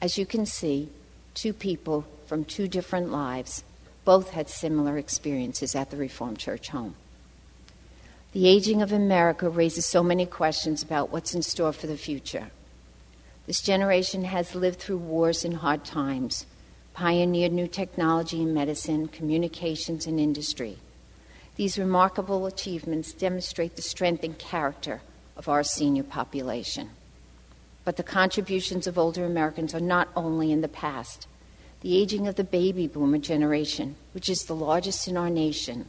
As 0.00 0.16
you 0.16 0.26
can 0.26 0.46
see, 0.46 0.88
two 1.34 1.52
people 1.52 2.04
from 2.26 2.44
two 2.44 2.68
different 2.68 3.10
lives 3.10 3.64
both 4.04 4.30
had 4.30 4.48
similar 4.48 4.98
experiences 4.98 5.74
at 5.74 5.90
the 5.90 5.96
Reformed 5.96 6.38
Church 6.38 6.68
home. 6.68 6.94
The 8.32 8.46
aging 8.46 8.80
of 8.80 8.92
America 8.92 9.48
raises 9.48 9.86
so 9.86 10.02
many 10.02 10.24
questions 10.24 10.82
about 10.82 11.10
what's 11.10 11.34
in 11.34 11.42
store 11.42 11.72
for 11.72 11.86
the 11.86 11.96
future. 11.96 12.50
This 13.50 13.62
generation 13.62 14.22
has 14.22 14.54
lived 14.54 14.78
through 14.78 14.98
wars 14.98 15.44
and 15.44 15.56
hard 15.56 15.84
times, 15.84 16.46
pioneered 16.94 17.50
new 17.50 17.66
technology 17.66 18.40
in 18.40 18.54
medicine, 18.54 19.08
communications, 19.08 20.06
and 20.06 20.20
industry. 20.20 20.78
These 21.56 21.76
remarkable 21.76 22.46
achievements 22.46 23.12
demonstrate 23.12 23.74
the 23.74 23.82
strength 23.82 24.22
and 24.22 24.38
character 24.38 25.02
of 25.36 25.48
our 25.48 25.64
senior 25.64 26.04
population. 26.04 26.90
But 27.84 27.96
the 27.96 28.04
contributions 28.04 28.86
of 28.86 28.96
older 28.96 29.24
Americans 29.24 29.74
are 29.74 29.80
not 29.80 30.10
only 30.14 30.52
in 30.52 30.60
the 30.60 30.68
past. 30.68 31.26
The 31.80 32.00
aging 32.00 32.28
of 32.28 32.36
the 32.36 32.44
baby 32.44 32.86
boomer 32.86 33.18
generation, 33.18 33.96
which 34.12 34.28
is 34.28 34.44
the 34.44 34.54
largest 34.54 35.08
in 35.08 35.16
our 35.16 35.28
nation, 35.28 35.88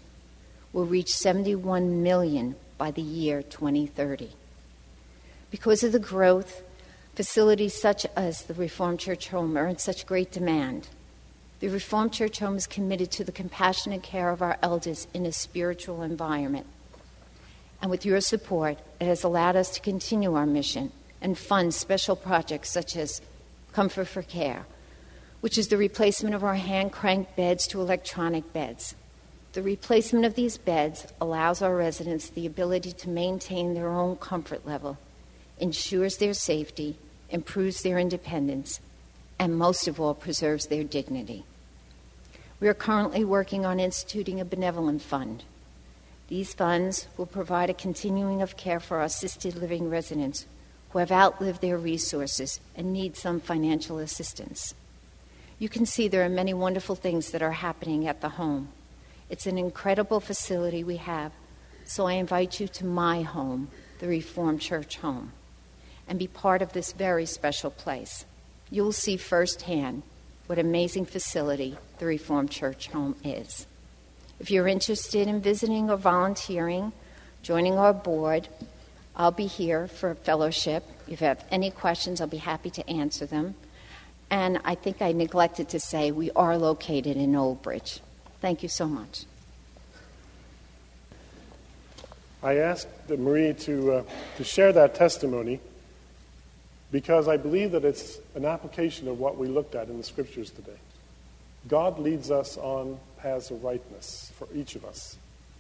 will 0.74 0.88
reach 0.88 1.14
71 1.14 2.02
million 2.02 2.56
by 2.80 2.90
the 2.90 3.04
year 3.04 3.44
2030. 3.44 4.32
Because 5.52 5.84
of 5.84 5.92
the 5.92 6.00
growth, 6.00 6.64
facilities 7.16 7.80
such 7.80 8.06
as 8.16 8.44
the 8.44 8.54
Reformed 8.54 9.00
Church 9.00 9.30
Home 9.30 9.58
are 9.58 9.68
in 9.68 9.78
such 9.78 10.06
great 10.06 10.32
demand. 10.32 10.88
The 11.60 11.68
Reformed 11.68 12.14
Church 12.14 12.40
Home 12.40 12.56
is 12.56 12.68
committed 12.68 13.12
to 13.12 13.24
the 13.24 13.32
compassionate 13.32 14.02
care 14.02 14.30
of 14.30 14.42
our 14.42 14.58
elders 14.62 15.08
in 15.14 15.26
a 15.26 15.32
spiritual 15.32 16.02
environment. 16.02 16.66
And 17.82 17.92
with 17.92 18.06
your 18.06 18.22
support, 18.22 18.80
it 19.00 19.06
has 19.06 19.24
allowed 19.24 19.56
us 19.56 19.72
to 19.72 19.82
continue 19.82 20.36
our 20.36 20.46
mission 20.46 20.92
and 21.22 21.38
fund 21.38 21.74
special 21.74 22.16
projects 22.16 22.70
such 22.70 22.96
as 22.96 23.22
Comfort 23.74 24.06
for 24.06 24.22
Care, 24.22 24.66
which 25.42 25.58
is 25.58 25.68
the 25.68 25.78
replacement 25.78 26.36
of 26.36 26.44
our 26.44 26.56
hand 26.56 26.92
crank 26.92 27.36
beds 27.36 27.68
to 27.68 27.82
electronic 27.82 28.52
beds. 28.54 28.96
The 29.54 29.62
replacement 29.62 30.26
of 30.26 30.36
these 30.36 30.58
beds 30.58 31.08
allows 31.20 31.62
our 31.62 31.76
residents 31.76 32.30
the 32.30 32.46
ability 32.46 32.94
to 32.94 33.10
maintain 33.10 33.74
their 33.74 33.90
own 33.90 34.16
comfort 34.16 34.66
level, 34.66 34.98
ensures 35.62 36.18
their 36.18 36.34
safety, 36.34 36.98
improves 37.30 37.84
their 37.84 37.98
independence, 37.98 38.82
and 39.40 39.58
most 39.58 39.88
of 39.88 40.02
all, 40.02 40.14
preserves 40.14 40.66
their 40.66 40.84
dignity. 40.84 41.46
We 42.60 42.68
are 42.68 42.74
currently 42.74 43.24
working 43.24 43.66
on 43.66 43.80
instituting 43.80 44.42
a 44.42 44.46
benevolent 44.46 45.02
fund. 45.02 45.44
These 46.28 46.54
funds 46.54 47.08
will 47.18 47.26
provide 47.26 47.70
a 47.70 47.74
continuing 47.74 48.42
of 48.42 48.58
care 48.58 48.80
for 48.80 48.98
our 48.98 49.04
assisted 49.04 49.56
living 49.56 49.90
residents 49.90 50.46
who 50.90 51.00
have 51.00 51.12
outlived 51.12 51.62
their 51.62 51.78
resources 51.78 52.60
and 52.76 52.92
need 52.92 53.16
some 53.16 53.40
financial 53.40 54.00
assistance. 54.00 54.74
You 55.60 55.70
can 55.70 55.86
see 55.86 56.08
there 56.08 56.26
are 56.26 56.30
many 56.30 56.54
wonderful 56.54 56.96
things 56.96 57.32
that 57.32 57.42
are 57.42 57.52
happening 57.52 58.08
at 58.08 58.22
the 58.22 58.30
home. 58.30 58.70
It's 59.30 59.46
an 59.46 59.58
incredible 59.58 60.20
facility 60.20 60.84
we 60.84 60.98
have, 60.98 61.32
so 61.86 62.08
I 62.08 62.14
invite 62.14 62.60
you 62.60 62.68
to 62.68 62.86
my 62.86 63.22
home, 63.22 63.70
the 64.00 64.08
Reformed 64.08 64.62
Church 64.62 64.98
Home, 64.98 65.32
and 66.08 66.20
be 66.20 66.28
part 66.28 66.62
of 66.62 66.74
this 66.74 66.92
very 66.94 67.26
special 67.26 67.72
place. 67.72 68.26
You'll 68.70 68.92
see 68.92 69.18
firsthand 69.18 70.04
what 70.48 70.60
amazing 70.60 71.06
facility 71.06 71.78
the 72.00 72.06
Reformed 72.06 72.52
Church 72.52 72.88
Home 72.88 73.16
is. 73.24 73.68
If 74.40 74.50
you're 74.50 74.68
interested 74.68 75.28
in 75.28 75.42
visiting 75.42 75.90
or 75.90 75.98
volunteering, 75.98 76.92
joining 77.44 77.78
our 77.78 77.94
board, 77.94 78.48
I'll 79.16 79.32
be 79.32 79.46
here 79.46 79.88
for 79.88 80.16
fellowship. 80.16 80.84
If 81.08 81.22
you 81.22 81.28
have 81.28 81.44
any 81.52 81.72
questions, 81.72 82.22
I'll 82.22 82.28
be 82.28 82.38
happy 82.38 82.70
to 82.72 82.90
answer 82.90 83.26
them. 83.26 83.56
And 84.30 84.60
I 84.64 84.76
think 84.76 85.02
I 85.02 85.12
neglected 85.12 85.70
to 85.70 85.80
say 85.80 86.12
we 86.12 86.32
are 86.32 86.58
located 86.58 87.18
in 87.18 87.36
Old 87.36 87.62
Bridge. 87.62 88.00
Thank 88.40 88.64
you 88.64 88.70
so 88.70 88.88
much. 88.88 89.26
I 92.42 92.56
asked 92.56 92.88
Marie 93.10 93.54
to, 93.54 93.92
uh, 93.92 94.04
to 94.38 94.44
share 94.44 94.74
that 94.74 94.96
testimony 94.96 95.60
because 96.92 97.28
I 97.28 97.38
believe 97.38 97.72
that 97.72 97.86
it's 97.86 98.20
an 98.36 98.46
application 98.46 99.08
of 99.08 99.20
what 99.20 99.38
we 99.38 99.48
looked 99.48 99.76
at 99.76 99.88
in 99.88 99.98
the 99.98 100.04
scriptures 100.04 100.50
today. 100.52 100.78
God 101.68 102.00
leads 102.00 102.32
us 102.32 102.58
on 102.58 103.00
paths 103.18 103.52
of 103.52 103.64
rightness 103.64 104.32
for 104.36 104.48
each 104.54 104.76
of 104.76 104.84
us. 104.84 105.18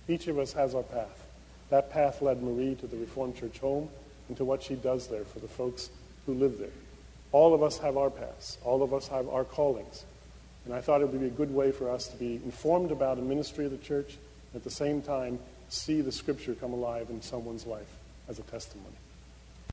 Each 0.08 0.28
of 0.28 0.40
us 0.40 0.54
has 0.54 0.76
our 0.76 0.84
path. 0.84 1.26
That 1.70 1.92
path 1.92 2.22
led 2.22 2.44
Marie 2.44 2.76
to 2.76 2.88
the 2.88 2.98
Reformed 2.98 3.38
Church 3.38 3.60
home 3.60 3.88
and 4.28 4.36
to 4.38 4.46
what 4.46 4.64
she 4.64 4.76
does 4.76 5.08
there 5.08 5.24
for 5.24 5.40
the 5.40 5.48
folks 5.48 5.90
who 6.26 6.34
live 6.34 6.58
there. 6.58 6.70
All 7.32 7.54
of 7.54 7.64
us 7.64 7.78
have 7.78 7.98
our 7.98 8.10
paths. 8.10 8.58
All 8.64 8.84
of 8.84 8.94
us 8.94 9.08
have 9.08 9.30
our 9.30 9.46
callings. 9.46 10.06
And 10.66 10.74
I 10.74 10.82
thought 10.82 11.02
it 11.02 11.10
would 11.10 11.20
be 11.20 11.28
a 11.28 11.30
good 11.30 11.54
way 11.54 11.72
for 11.72 11.90
us 11.90 12.08
to 12.08 12.18
be 12.18 12.36
informed 12.44 12.92
about 12.92 13.18
a 13.18 13.22
ministry 13.22 13.66
of 13.66 13.72
the 13.72 13.78
church, 13.78 14.18
and 14.52 14.56
at 14.56 14.64
the 14.64 14.72
same 14.72 15.02
time, 15.02 15.40
see 15.70 16.02
the 16.02 16.12
scripture 16.12 16.54
come 16.54 16.74
alive 16.74 17.10
in 17.10 17.22
someone's 17.22 17.66
life 17.66 17.98
as 18.28 18.38
a 18.38 18.44
testimony. 18.44 18.96